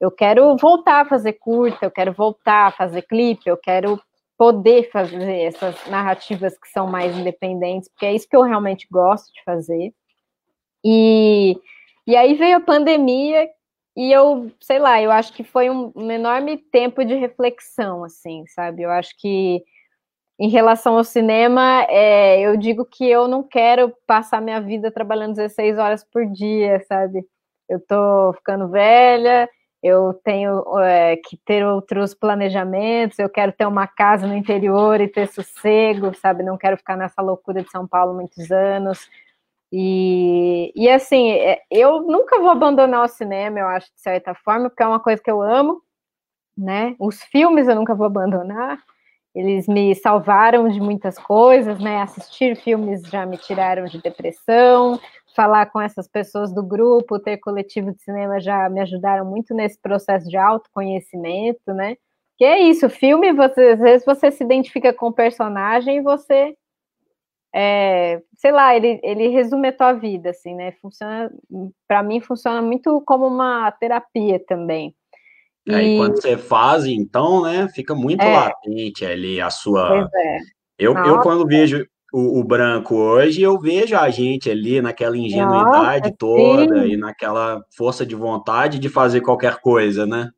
[0.00, 4.00] Eu quero voltar a fazer curta, eu quero voltar a fazer clipe, eu quero
[4.36, 9.32] poder fazer essas narrativas que são mais independentes, porque é isso que eu realmente gosto
[9.32, 9.94] de fazer.
[10.84, 11.56] E,
[12.06, 13.48] e aí veio a pandemia
[13.96, 18.44] e eu, sei lá, eu acho que foi um, um enorme tempo de reflexão, assim,
[18.48, 18.82] sabe?
[18.82, 19.62] Eu acho que
[20.38, 25.36] em relação ao cinema, é, eu digo que eu não quero passar minha vida trabalhando
[25.36, 27.24] 16 horas por dia, sabe?
[27.68, 29.48] Eu tô ficando velha,
[29.84, 35.06] eu tenho é, que ter outros planejamentos, eu quero ter uma casa no interior e
[35.06, 36.42] ter sossego, sabe?
[36.42, 39.06] Não quero ficar nessa loucura de São Paulo muitos anos.
[39.70, 44.70] E, e assim, é, eu nunca vou abandonar o cinema, eu acho, de certa forma,
[44.70, 45.82] porque é uma coisa que eu amo,
[46.56, 46.96] né?
[46.98, 48.78] Os filmes eu nunca vou abandonar,
[49.34, 52.00] eles me salvaram de muitas coisas, né?
[52.00, 54.98] Assistir filmes já me tiraram de depressão,
[55.34, 59.78] falar com essas pessoas do grupo, ter coletivo de cinema já me ajudaram muito nesse
[59.80, 61.96] processo de autoconhecimento, né?
[62.36, 66.56] Que é isso, filme, você, às vezes você se identifica com o personagem e você,
[67.54, 70.72] é, sei lá, ele, ele resume a tua vida, assim, né?
[70.80, 71.30] Funciona,
[71.86, 74.94] para mim, funciona muito como uma terapia também.
[75.68, 75.96] É, e...
[75.96, 78.36] quando você faz, então, né, fica muito é.
[78.36, 80.08] latente ali a sua.
[80.14, 80.38] É.
[80.78, 86.10] Eu, eu, quando vejo o, o, branco hoje, eu vejo a gente ali naquela ingenuidade
[86.10, 86.92] Nossa, toda sim.
[86.92, 90.30] e naquela força de vontade de fazer qualquer coisa, né?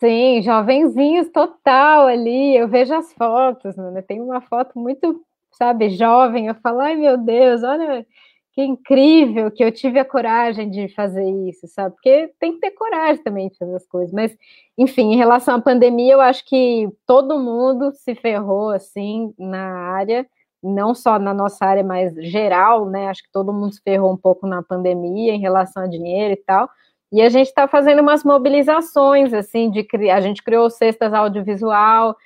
[0.00, 2.56] Sim, jovenzinhos total ali.
[2.56, 4.02] Eu vejo as fotos, né?
[4.02, 6.48] Tem uma foto muito, sabe, jovem.
[6.48, 8.04] Eu falo, ai meu Deus, olha
[8.52, 11.94] que incrível que eu tive a coragem de fazer isso, sabe?
[11.94, 14.12] Porque tem que ter coragem também de fazer as coisas.
[14.12, 14.36] Mas,
[14.76, 20.26] enfim, em relação à pandemia, eu acho que todo mundo se ferrou assim na área
[20.62, 23.08] não só na nossa área, mas geral, né?
[23.08, 26.36] Acho que todo mundo se ferrou um pouco na pandemia em relação a dinheiro e
[26.36, 26.70] tal.
[27.10, 32.16] E a gente está fazendo umas mobilizações, assim, de a gente criou cestas audiovisual,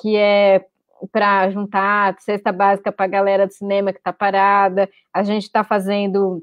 [0.00, 0.64] que é
[1.12, 4.88] para juntar cesta básica para a galera do cinema que está parada.
[5.12, 6.42] A gente está fazendo,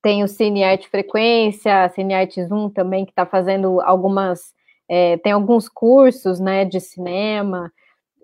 [0.00, 4.54] tem o Cine Arte Frequência, Cine Arte Zoom também, que está fazendo algumas,
[4.88, 7.72] é, tem alguns cursos, né, de cinema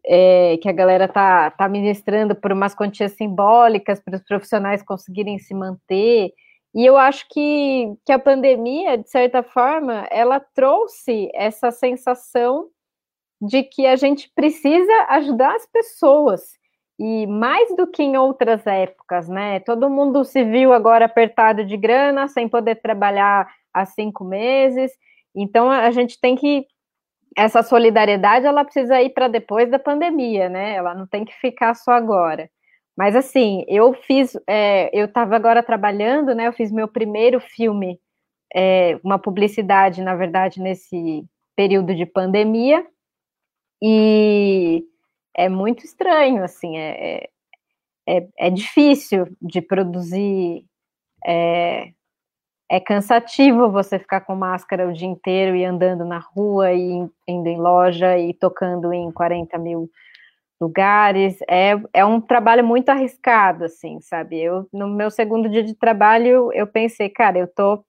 [0.06, 5.38] é, que a galera tá, tá ministrando por umas quantias simbólicas para os profissionais conseguirem
[5.38, 6.32] se manter.
[6.74, 12.68] E eu acho que, que a pandemia, de certa forma, ela trouxe essa sensação
[13.40, 16.42] de que a gente precisa ajudar as pessoas.
[16.98, 19.60] E mais do que em outras épocas, né?
[19.60, 24.92] Todo mundo se viu agora apertado de grana, sem poder trabalhar há cinco meses.
[25.34, 26.66] Então a gente tem que
[27.36, 30.74] essa solidariedade ela precisa ir para depois da pandemia, né?
[30.74, 32.50] Ela não tem que ficar só agora.
[32.96, 36.46] Mas assim, eu fiz, é, eu estava agora trabalhando, né?
[36.48, 37.98] Eu fiz meu primeiro filme,
[38.54, 41.24] é, uma publicidade, na verdade, nesse
[41.56, 42.86] período de pandemia,
[43.82, 44.84] e
[45.36, 47.28] é muito estranho, assim, é,
[48.06, 50.64] é, é, é difícil de produzir
[51.26, 51.92] é,
[52.72, 57.46] é cansativo você ficar com máscara o dia inteiro e andando na rua e indo
[57.46, 59.90] em loja e tocando em 40 mil
[60.58, 61.36] lugares.
[61.46, 64.40] É, é um trabalho muito arriscado, assim, sabe?
[64.40, 67.84] Eu, no meu segundo dia de trabalho, eu pensei, cara, eu tô.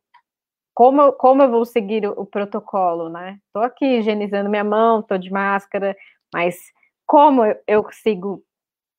[0.75, 3.37] Como, como eu vou seguir o, o protocolo, né?
[3.53, 5.95] Tô aqui higienizando minha mão, tô de máscara,
[6.33, 6.57] mas
[7.05, 8.43] como eu, eu sigo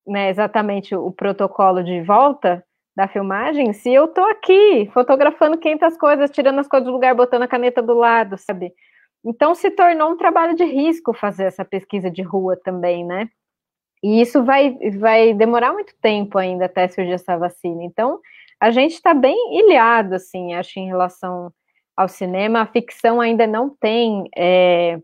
[0.07, 2.65] né, exatamente o protocolo de volta?
[2.97, 7.43] Da filmagem se eu tô aqui fotografando 500 coisas, tirando as coisas do lugar, botando
[7.43, 8.73] a caneta do lado, sabe?
[9.25, 13.29] Então se tornou um trabalho de risco fazer essa pesquisa de rua também, né?
[14.03, 17.83] E isso vai, vai demorar muito tempo ainda até surgir essa vacina.
[17.83, 18.21] Então
[18.61, 21.51] a gente está bem ilhado, assim, acho, em relação
[21.97, 22.61] ao cinema.
[22.61, 25.01] A ficção ainda não tem é,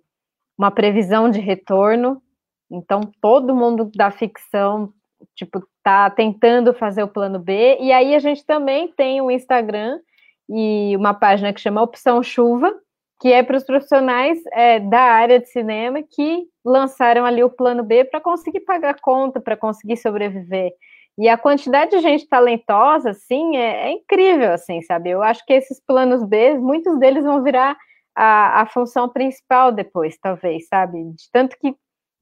[0.57, 2.23] uma previsão de retorno.
[2.71, 4.93] Então todo mundo da ficção
[5.35, 7.79] tipo, tá tentando fazer o plano B.
[7.81, 9.99] E aí a gente também tem um Instagram
[10.49, 12.73] e uma página que chama Opção Chuva,
[13.21, 17.83] que é para os profissionais é, da área de cinema que lançaram ali o plano
[17.83, 20.73] B para conseguir pagar conta, para conseguir sobreviver.
[21.19, 25.11] E a quantidade de gente talentosa, assim, é, é, incrível, assim, sabe?
[25.11, 27.77] Eu acho que esses planos B, muitos deles vão virar
[28.17, 31.03] a, a função principal depois, talvez, sabe?
[31.13, 31.75] De tanto que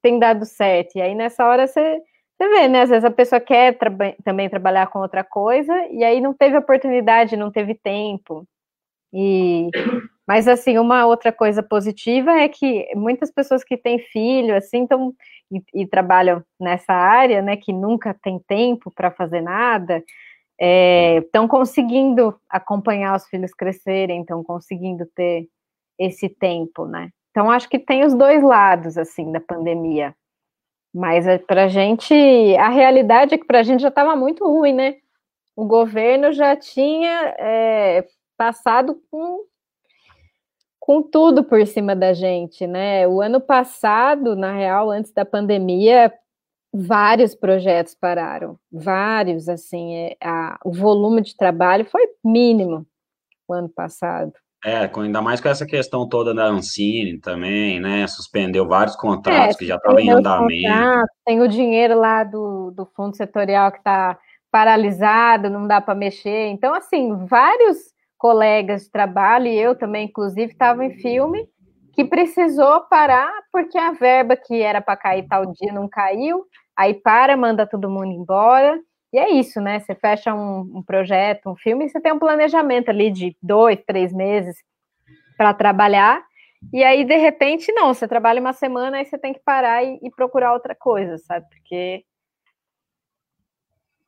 [0.02, 0.96] tem dado certo.
[0.96, 2.00] E aí, nessa hora, você,
[2.38, 2.82] você vê, né?
[2.82, 3.90] Às vezes a pessoa quer tra
[4.24, 8.46] também trabalhar com outra coisa, e aí não teve oportunidade, não teve tempo.
[9.12, 9.68] E
[10.28, 15.14] mas assim, uma outra coisa positiva é que muitas pessoas que têm filho, assim, então
[15.50, 20.04] e, e trabalham nessa área, né, que nunca tem tempo para fazer nada,
[20.60, 25.48] estão é, conseguindo acompanhar os filhos crescerem, estão conseguindo ter
[25.98, 27.10] esse tempo, né?
[27.30, 30.14] Então acho que tem os dois lados assim da pandemia.
[30.94, 32.14] Mas é, para a gente,
[32.56, 34.96] a realidade é que para a gente já estava muito ruim, né?
[35.54, 39.44] O governo já tinha é, passado com,
[40.78, 43.06] com tudo por cima da gente, né?
[43.06, 46.12] O ano passado, na real, antes da pandemia,
[46.72, 52.86] vários projetos pararam, vários, assim, é, a, o volume de trabalho foi mínimo
[53.46, 54.32] o ano passado.
[54.64, 58.06] É, ainda mais com essa questão toda da Ancine também, né?
[58.08, 61.06] Suspendeu vários contratos é, que já estavam em andamento.
[61.24, 64.18] Tem o dinheiro lá do, do fundo setorial que está
[64.50, 66.48] paralisado, não dá para mexer.
[66.48, 67.78] Então, assim, vários
[68.16, 71.46] colegas de trabalho, e eu também, inclusive, estava em filme,
[71.92, 76.44] que precisou parar porque a verba que era para cair tal dia não caiu,
[76.76, 78.78] aí para, manda todo mundo embora.
[79.12, 79.80] E é isso, né?
[79.80, 83.78] Você fecha um, um projeto, um filme, e você tem um planejamento ali de dois,
[83.86, 84.56] três meses
[85.36, 86.22] para trabalhar,
[86.72, 89.98] e aí, de repente, não, você trabalha uma semana, aí você tem que parar e,
[90.02, 91.46] e procurar outra coisa, sabe?
[91.48, 92.04] Porque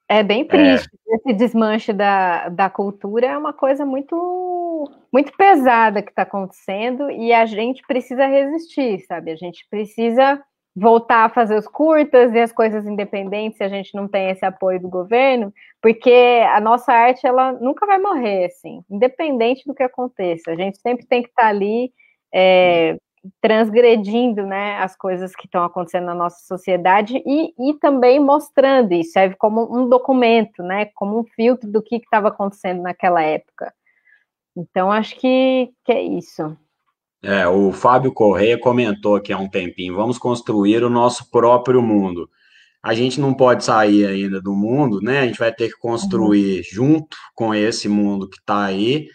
[0.09, 0.45] é bem é.
[0.45, 0.91] triste.
[1.09, 1.15] É.
[1.15, 7.33] Esse desmanche da, da cultura é uma coisa muito, muito pesada que está acontecendo e
[7.33, 9.31] a gente precisa resistir, sabe?
[9.31, 10.43] A gente precisa
[10.75, 14.45] voltar a fazer os curtas e as coisas independentes se a gente não tem esse
[14.45, 15.53] apoio do governo,
[15.83, 20.53] porque a nossa arte ela nunca vai morrer, assim, independente do que aconteça.
[20.53, 21.93] A gente sempre tem que estar tá ali
[22.33, 22.97] é,
[23.41, 29.13] transgredindo né, as coisas que estão acontecendo na nossa sociedade e, e também mostrando isso,
[29.13, 33.73] serve como um documento, né, como um filtro do que estava acontecendo naquela época.
[34.57, 36.57] Então, acho que, que é isso.
[37.23, 42.29] É, o Fábio Correia comentou aqui há um tempinho, vamos construir o nosso próprio mundo.
[42.83, 45.21] A gente não pode sair ainda do mundo, né?
[45.21, 46.65] A gente vai ter que construir uhum.
[46.73, 49.07] junto com esse mundo que está aí,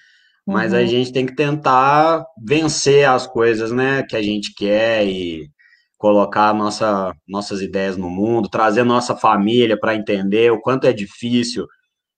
[0.46, 0.80] mas uhum.
[0.80, 5.50] a gente tem que tentar vencer as coisas, né, que a gente quer e
[5.98, 11.66] colocar nossa, nossas ideias no mundo, trazer nossa família para entender o quanto é difícil,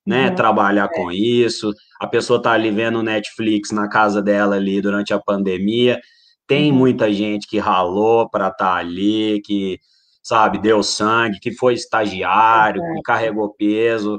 [0.08, 0.36] né, uhum.
[0.36, 0.96] trabalhar é.
[0.96, 1.74] com isso.
[2.00, 6.00] A pessoa tá ali vendo Netflix na casa dela ali durante a pandemia.
[6.48, 6.78] Tem uhum.
[6.78, 9.78] muita gente que ralou para estar tá ali, que
[10.24, 14.18] sabe, deu sangue, que foi estagiário, que carregou peso.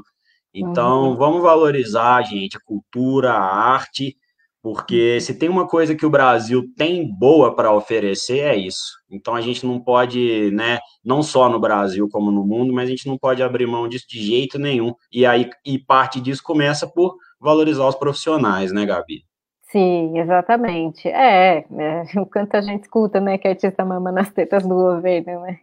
[0.53, 1.15] Então, uhum.
[1.15, 4.15] vamos valorizar, gente, a cultura, a arte,
[4.61, 8.99] porque se tem uma coisa que o Brasil tem boa para oferecer, é isso.
[9.09, 12.91] Então, a gente não pode, né, não só no Brasil como no mundo, mas a
[12.91, 14.93] gente não pode abrir mão disso de jeito nenhum.
[15.11, 19.23] E aí, e parte disso começa por valorizar os profissionais, né, Gabi?
[19.71, 21.07] Sim, exatamente.
[21.07, 25.41] É, é o quanto a gente escuta, né, que artista mama nas tetas do governo,
[25.41, 25.59] né?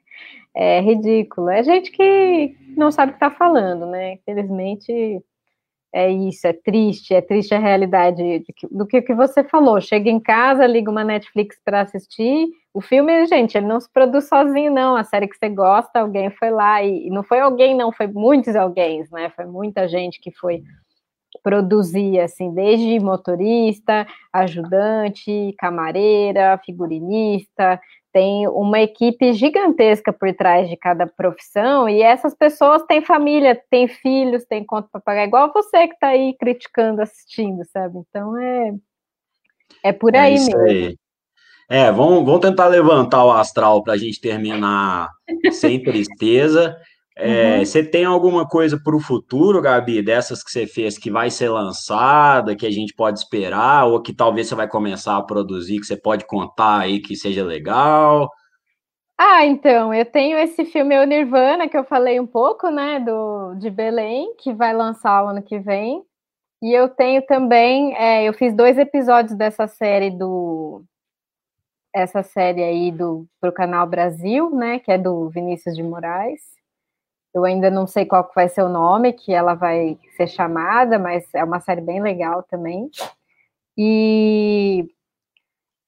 [0.57, 1.51] é ridículo.
[1.51, 4.15] É gente que não sabe o que está falando, né?
[4.15, 5.23] Infelizmente
[5.95, 9.81] é isso, é triste, é triste a realidade do que, que você falou.
[9.81, 12.49] Chega em casa, liga uma Netflix para assistir.
[12.75, 14.97] O filme, gente, ele não se produz sozinho, não.
[14.97, 18.07] A série que você gosta, alguém foi lá e, e não foi alguém, não, foi
[18.07, 19.31] muitos alguém, né?
[19.31, 20.63] Foi muita gente que foi
[21.43, 27.81] produzir, assim, desde motorista, ajudante, camareira, figurinista,
[28.17, 33.87] tem uma equipe gigantesca por trás de cada profissão, e essas pessoas têm família, têm
[33.87, 37.99] filhos, têm conta para pagar, igual você que está aí criticando, assistindo, sabe?
[38.09, 38.73] Então é,
[39.83, 40.61] é por é aí é mesmo.
[40.61, 40.97] Aí.
[41.69, 45.11] É, vamos, vamos tentar levantar o astral para a gente terminar
[45.53, 46.75] sem tristeza.
[47.19, 47.65] É, uhum.
[47.65, 51.49] Você tem alguma coisa para o futuro, Gabi, dessas que você fez que vai ser
[51.49, 55.87] lançada, que a gente pode esperar, ou que talvez você vai começar a produzir, que
[55.87, 58.31] você pode contar aí que seja legal?
[59.19, 63.55] Ah, então, eu tenho esse filme O Nirvana, que eu falei um pouco, né, do,
[63.55, 66.05] de Belém, que vai lançar o ano que vem.
[66.63, 70.83] E eu tenho também, é, eu fiz dois episódios dessa série do.
[71.95, 74.79] Essa série aí do pro canal Brasil, né?
[74.79, 76.56] Que é do Vinícius de Moraes
[77.37, 81.23] Eu ainda não sei qual vai ser o nome que ela vai ser chamada, mas
[81.35, 82.89] é uma série bem legal também.
[83.77, 84.89] E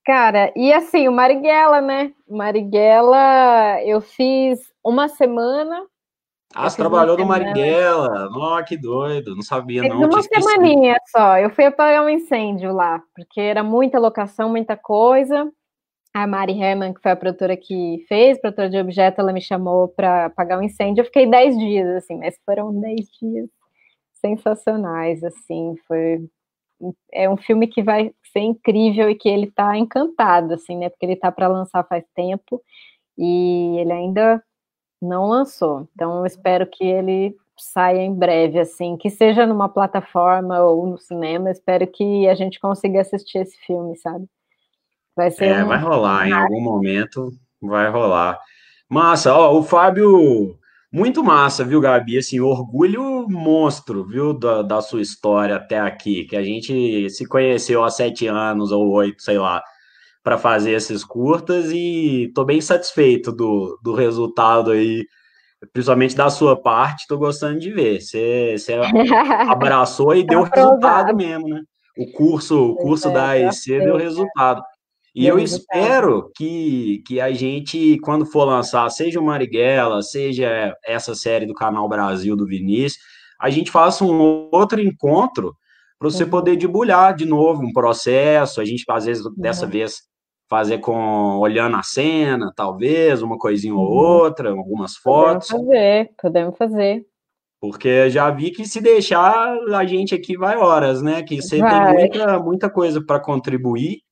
[0.05, 2.13] cara, e assim, o Marighella, né?
[2.29, 5.87] Marighella, eu fiz uma semana.
[6.55, 8.29] Ah, você trabalhou no Marighella?
[8.29, 10.07] Nossa, que doido, não sabia fiz não.
[10.07, 15.51] Uma semaninha só, eu fui apagar um incêndio lá, porque era muita locação, muita coisa
[16.15, 19.89] a Mari Herman, que foi a produtora que fez, produtora de objeto, ela me chamou
[19.89, 21.03] para apagar um incêndio.
[21.03, 23.49] Eu fiquei 10 dias, assim, mas foram 10 dias
[24.21, 26.29] sensacionais, assim, foi
[27.13, 30.89] é um filme que vai ser incrível e que ele está encantado, assim, né?
[30.89, 32.63] Porque ele está para lançar faz tempo
[33.17, 34.43] e ele ainda
[35.03, 35.89] não lançou.
[35.95, 40.99] Então, eu espero que ele saia em breve, assim, que seja numa plataforma ou no
[40.99, 41.51] cinema.
[41.51, 44.27] espero que a gente consiga assistir esse filme, sabe?
[45.19, 45.47] Vai ser.
[45.47, 45.67] É, um...
[45.67, 48.39] vai rolar, em algum momento vai rolar.
[48.89, 50.57] Massa, ó, o Fábio,
[50.93, 52.17] muito massa, viu, Gabi?
[52.17, 57.83] Assim, orgulho monstro, viu, da, da sua história até aqui, que a gente se conheceu
[57.83, 59.61] há sete anos ou oito, sei lá,
[60.23, 65.05] para fazer esses curtas e tô bem satisfeito do, do resultado aí,
[65.73, 68.01] principalmente da sua parte, tô gostando de ver.
[68.01, 68.75] Você, você
[69.51, 71.61] abraçou e deu resultado mesmo, né?
[71.99, 74.63] O curso, o curso é, da AEC deu resultado.
[75.19, 81.13] E eu espero que, que a gente, quando for lançar, seja o Marighella, seja essa
[81.13, 83.03] série do Canal Brasil do Vinícius,
[83.41, 85.57] a gente faça um outro encontro
[85.99, 86.31] para você uhum.
[86.31, 89.35] poder debulhar de novo um processo, a gente, às vezes, uhum.
[89.37, 90.03] dessa vez,
[90.49, 93.81] fazer com olhando a cena, talvez, uma coisinha uhum.
[93.81, 95.49] ou outra, algumas fotos.
[95.49, 97.07] Podemos fazer, podemos fazer.
[97.61, 101.25] Porque já vi que se deixar, a gente aqui vai horas, né?
[101.25, 101.87] Que você vai.
[101.87, 104.07] tem muita, muita coisa para contribuir.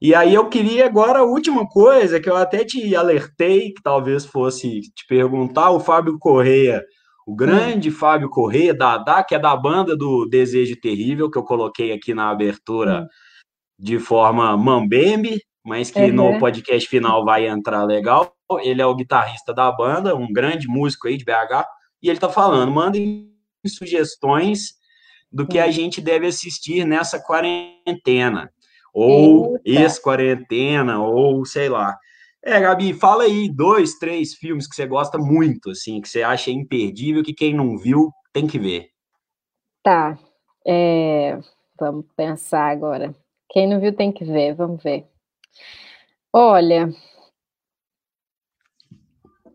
[0.00, 4.24] E aí eu queria agora a última coisa que eu até te alertei, que talvez
[4.24, 6.82] fosse te perguntar, o Fábio Correia,
[7.26, 7.92] o grande hum.
[7.92, 12.30] Fábio Correia, da, que é da banda do Desejo Terrível, que eu coloquei aqui na
[12.30, 13.06] abertura hum.
[13.78, 16.12] de forma mambembe, mas que uhum.
[16.32, 18.34] no podcast final vai entrar legal.
[18.62, 21.66] Ele é o guitarrista da banda, um grande músico aí de BH,
[22.02, 23.30] e ele tá falando, mandem
[23.66, 24.70] sugestões
[25.30, 25.72] do que a hum.
[25.72, 28.50] gente deve assistir nessa quarentena
[28.92, 31.98] ou ex-quarentena, ou sei lá.
[32.42, 36.50] É, Gabi, fala aí dois, três filmes que você gosta muito, assim, que você acha
[36.50, 38.88] imperdível, que quem não viu tem que ver.
[39.82, 40.18] Tá.
[40.66, 41.38] É,
[41.78, 43.14] vamos pensar agora.
[43.50, 45.06] Quem não viu tem que ver, vamos ver.
[46.32, 46.88] Olha,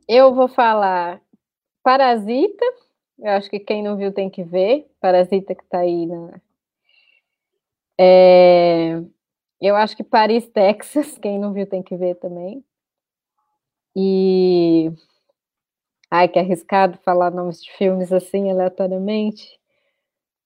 [0.08, 1.22] eu vou falar
[1.84, 2.66] Parasita.
[3.18, 4.88] Eu acho que quem não viu tem que ver.
[5.00, 6.42] Parasita que tá aí na.
[7.98, 9.02] É,
[9.66, 12.64] eu acho que Paris, Texas, quem não viu tem que ver também.
[13.96, 14.92] E.
[16.12, 19.60] Ai, que arriscado falar nomes de filmes assim aleatoriamente.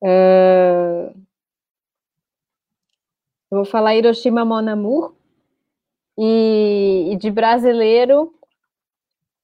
[0.01, 1.13] Uh...
[3.51, 5.15] Eu vou falar Hiroshima Mon Amour.
[6.17, 8.33] E, e de brasileiro,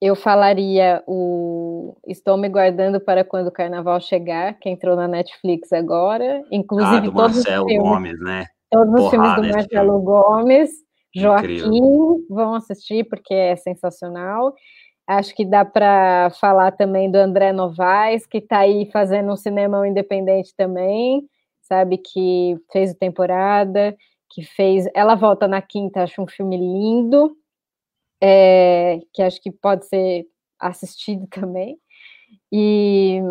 [0.02, 5.72] eu falaria o Estou Me Guardando para Quando o Carnaval Chegar, que entrou na Netflix
[5.72, 6.44] agora.
[6.52, 8.46] Inclusive, ah, do Marcelo Gomes, né?
[8.72, 10.72] Todos os filmes do Marcelo Gomes,
[11.16, 12.26] Joaquim, Incrível.
[12.30, 14.54] vão assistir porque é sensacional.
[15.08, 19.88] Acho que dá para falar também do André Novaes, que está aí fazendo um cinema
[19.88, 21.24] independente também,
[21.62, 21.98] sabe?
[22.00, 23.96] Que fez o temporada,
[24.32, 24.88] que fez.
[24.96, 27.38] Ela volta na quinta, acho um filme lindo,
[28.22, 30.26] é, que acho que pode ser
[30.60, 31.78] assistido também.
[32.52, 33.22] E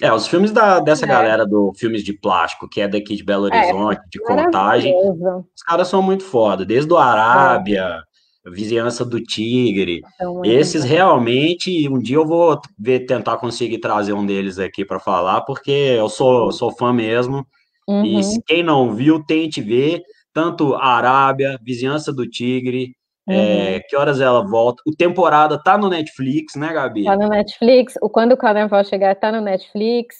[0.00, 1.08] é, os filmes da, dessa é.
[1.08, 4.94] galera do filmes de plástico, que é daqui de Belo é, Horizonte, é, de contagem,
[4.96, 8.02] os caras são muito foda, desde o Arábia,
[8.46, 8.50] é.
[8.50, 10.00] Vizinhança do Tigre.
[10.44, 15.42] Esses realmente, um dia eu vou ver, tentar conseguir trazer um deles aqui para falar,
[15.42, 17.46] porque eu sou, sou fã mesmo.
[17.86, 18.04] Uhum.
[18.04, 20.02] E quem não viu, tente ver
[20.32, 22.94] tanto Arábia, Vizinhança do Tigre,
[23.30, 23.74] uhum.
[23.76, 24.82] É, que horas ela volta?
[24.86, 27.04] O temporada tá no Netflix, né, Gabi?
[27.04, 27.94] Tá no Netflix.
[28.00, 30.16] O Quando o Carnaval Chegar tá no Netflix.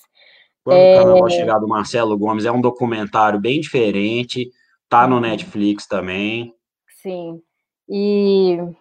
[0.64, 0.94] Quando é...
[0.94, 4.50] o Carnaval Chegar do Marcelo Gomes é um documentário bem diferente.
[4.88, 5.22] Tá no uhum.
[5.22, 6.54] Netflix também.
[7.02, 7.40] Sim.
[7.88, 8.74] E o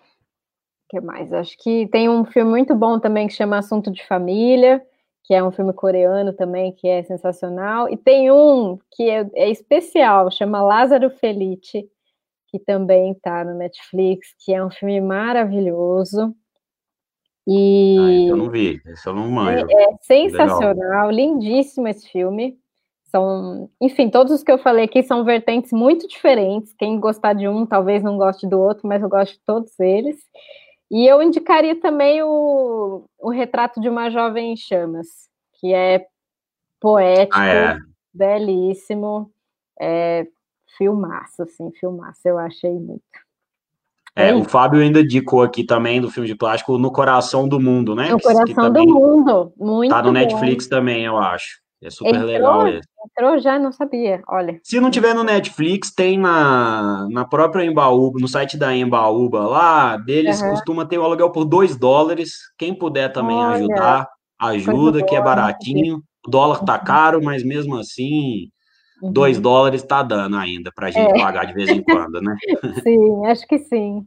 [0.90, 1.32] que mais?
[1.34, 4.82] Acho que tem um filme muito bom também que chama Assunto de Família,
[5.24, 7.90] que é um filme coreano também, que é sensacional.
[7.90, 11.90] E tem um que é, é especial, chama Lázaro Felice
[12.50, 16.36] que também está no Netflix, que é um filme maravilhoso.
[17.48, 19.66] E ah, eu não vi, esse eu não manjo.
[19.70, 21.12] É, é sensacional, Legal.
[21.12, 22.58] lindíssimo esse filme.
[23.06, 26.74] São, enfim, todos os que eu falei aqui são vertentes muito diferentes.
[26.74, 30.18] Quem gostar de um, talvez não goste do outro, mas eu gosto de todos eles.
[30.92, 35.08] E eu indicaria também o, o Retrato de uma Jovem em Chamas,
[35.60, 36.06] que é
[36.80, 37.78] poético, ah, é.
[38.14, 39.32] belíssimo,
[39.80, 40.28] é,
[40.78, 43.04] filmaço, assim, filmaço, eu achei muito.
[44.16, 47.96] É, o Fábio ainda indicou aqui também do filme de plástico No Coração do Mundo,
[47.96, 48.10] né?
[48.10, 51.60] No Coração do Mundo, muito Tá no Netflix também, eu acho.
[51.82, 52.88] É super entrou, legal esse.
[53.06, 54.60] Entrou já, não sabia, olha.
[54.64, 59.96] Se não tiver no Netflix, tem na, na própria Embaúba, no site da Embaúba lá,
[59.96, 60.50] deles uhum.
[60.50, 62.34] costuma ter o aluguel por 2 dólares.
[62.58, 66.04] Quem puder também olha, ajudar, ajuda, que é baratinho.
[66.28, 68.50] O dólar tá caro, mas mesmo assim,
[69.02, 69.42] 2 uhum.
[69.42, 71.20] dólares tá dando ainda pra gente é.
[71.20, 72.36] pagar de vez em quando, né?
[72.84, 74.06] Sim, acho que sim.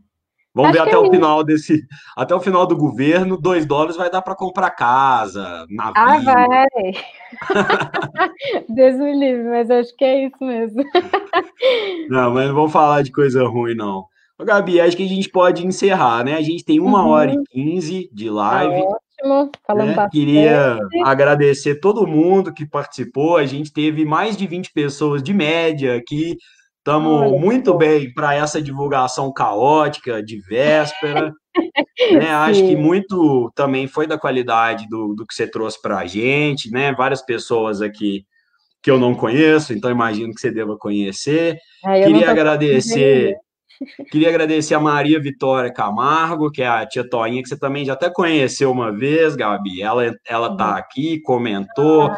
[0.54, 1.82] Vamos Acho ver até é o final desse,
[2.14, 5.94] até o final do governo, dois dólares vai dar para comprar casa, navio.
[5.96, 6.92] Ah, vai.
[8.68, 10.84] Deus me livre, mas acho que é isso mesmo.
[12.10, 14.04] não, mas não vamos falar de coisa ruim, não.
[14.44, 16.34] Gabi, acho que a gente pode encerrar, né?
[16.34, 17.10] A gente tem uma uhum.
[17.10, 18.82] hora e quinze de tá live.
[18.82, 20.10] Tá ótimo, bastante.
[20.10, 23.36] Queria agradecer todo mundo que participou.
[23.36, 26.36] A gente teve mais de 20 pessoas de média aqui.
[26.78, 31.32] Estamos muito bem para essa divulgação caótica de véspera.
[32.12, 32.30] né?
[32.30, 36.70] Acho que muito também foi da qualidade do, do que você trouxe para a gente,
[36.70, 36.92] né?
[36.92, 38.24] Várias pessoas aqui
[38.82, 41.56] que eu não conheço, então imagino que você deva conhecer.
[41.84, 43.36] Ah, queria agradecer.
[44.10, 47.92] Queria agradecer a Maria Vitória Camargo, que é a tia Toinha, que você também já
[47.94, 49.82] até conheceu uma vez, Gabi.
[49.82, 52.10] Ela ela tá aqui, comentou.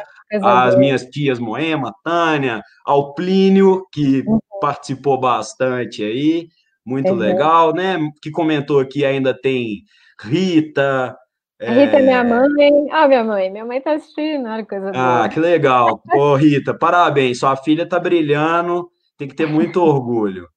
[0.43, 4.39] Ah, as minhas tias Moema, Tânia, ao Plínio, que uhum.
[4.61, 6.49] participou bastante aí,
[6.85, 7.19] muito uhum.
[7.19, 7.99] legal, né?
[8.21, 9.85] Que comentou aqui ainda tem
[10.21, 11.17] Rita.
[11.61, 12.91] A Rita é minha é, mãe.
[12.91, 13.51] Ah, minha mãe.
[13.51, 16.03] Minha mãe tá assistindo, olha coisa Ah, que legal.
[16.15, 17.39] Ô, Rita, parabéns.
[17.39, 20.49] Sua filha tá brilhando, tem que ter muito orgulho.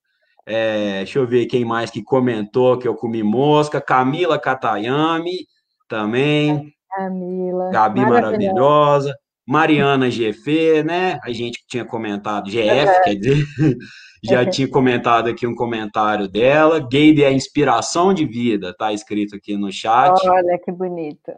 [0.49, 3.81] É, deixa eu ver quem mais que comentou que eu comi mosca.
[3.81, 5.45] Camila Katayami
[5.89, 6.73] também.
[6.89, 7.69] Camila.
[7.69, 8.31] Gabi maravilhosa.
[8.31, 9.15] maravilhosa.
[9.45, 11.19] Mariana GF, né?
[11.23, 13.45] A gente tinha comentado, GF, é quer dizer,
[14.23, 16.79] já tinha comentado aqui um comentário dela.
[16.79, 20.17] Gabe é inspiração de vida, tá escrito aqui no chat.
[20.27, 21.31] Olha que bonito.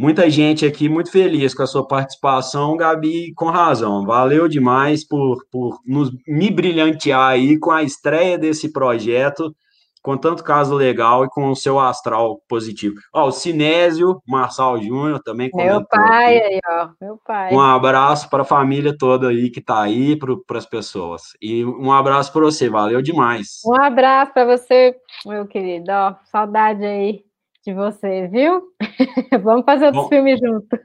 [0.00, 4.06] Muita gente aqui muito feliz com a sua participação, Gabi, com razão.
[4.06, 9.54] Valeu demais por, por nos, me brilhantear aí com a estreia desse projeto
[10.02, 12.94] com tanto caso legal e com o seu astral positivo.
[13.14, 16.46] Ó, o Sinésio Marçal Júnior também Meu pai aqui.
[16.46, 17.52] aí, ó, meu pai.
[17.52, 21.24] Um abraço para a família toda aí que tá aí, para as pessoas.
[21.42, 23.60] E um abraço para você, valeu demais.
[23.66, 24.96] Um abraço para você,
[25.26, 27.29] meu querido, ó, saudade aí
[27.64, 28.62] de você, viu?
[29.42, 30.78] Vamos fazer outros Bom, filmes juntos.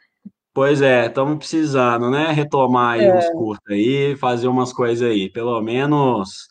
[0.53, 2.31] Pois é, estamos precisando, né?
[2.31, 3.17] Retomar aí é.
[3.17, 6.47] uns curtos aí, fazer umas coisas aí, pelo menos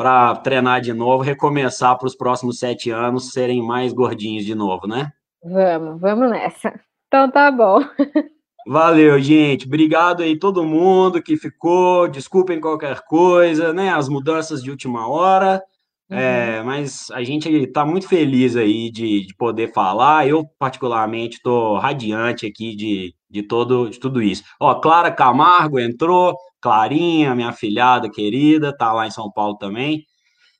[0.00, 4.86] para treinar de novo, recomeçar para os próximos sete anos serem mais gordinhos de novo,
[4.86, 5.12] né?
[5.44, 6.72] Vamos, vamos nessa.
[7.06, 7.80] Então tá bom.
[8.66, 9.66] Valeu, gente.
[9.66, 12.08] Obrigado aí todo mundo que ficou.
[12.08, 13.90] Desculpem qualquer coisa, né?
[13.90, 15.62] As mudanças de última hora.
[16.10, 16.18] Uhum.
[16.18, 20.26] É, mas a gente está muito feliz aí de, de, poder falar.
[20.26, 24.42] Eu, particularmente, estou radiante aqui de, de, todo, de tudo isso.
[24.58, 30.04] Ó, Clara Camargo entrou, Clarinha, minha filhada querida, tá lá em São Paulo também.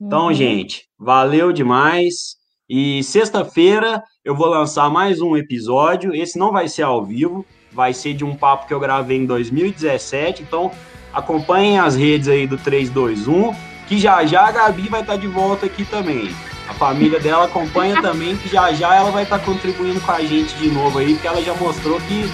[0.01, 0.35] Então, uhum.
[0.35, 2.37] gente, valeu demais.
[2.69, 6.15] E sexta-feira eu vou lançar mais um episódio.
[6.15, 9.27] Esse não vai ser ao vivo, vai ser de um papo que eu gravei em
[9.27, 10.45] 2017.
[10.45, 10.71] Então,
[11.13, 13.53] acompanhem as redes aí do 321,
[13.91, 16.33] que já já a Gabi vai estar tá de volta aqui também.
[16.69, 20.21] A família dela acompanha também, que já já ela vai estar tá contribuindo com a
[20.21, 22.31] gente de novo aí, porque ela já mostrou que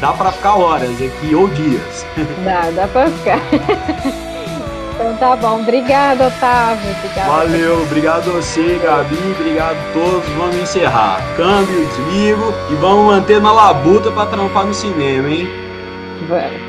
[0.00, 2.06] dá para ficar horas aqui ou dias.
[2.42, 3.38] Dá, dá para ficar.
[4.94, 5.60] Então tá bom.
[5.60, 6.90] Obrigada, Otávio.
[6.98, 7.30] Obrigada.
[7.30, 9.18] Valeu, obrigado a você, Gabi.
[9.38, 10.28] Obrigado a todos.
[10.38, 11.20] Vamos encerrar.
[11.36, 15.48] Câmbio, desligo e vamos manter na labuta para trampar no cinema, hein?
[16.28, 16.63] Vamos.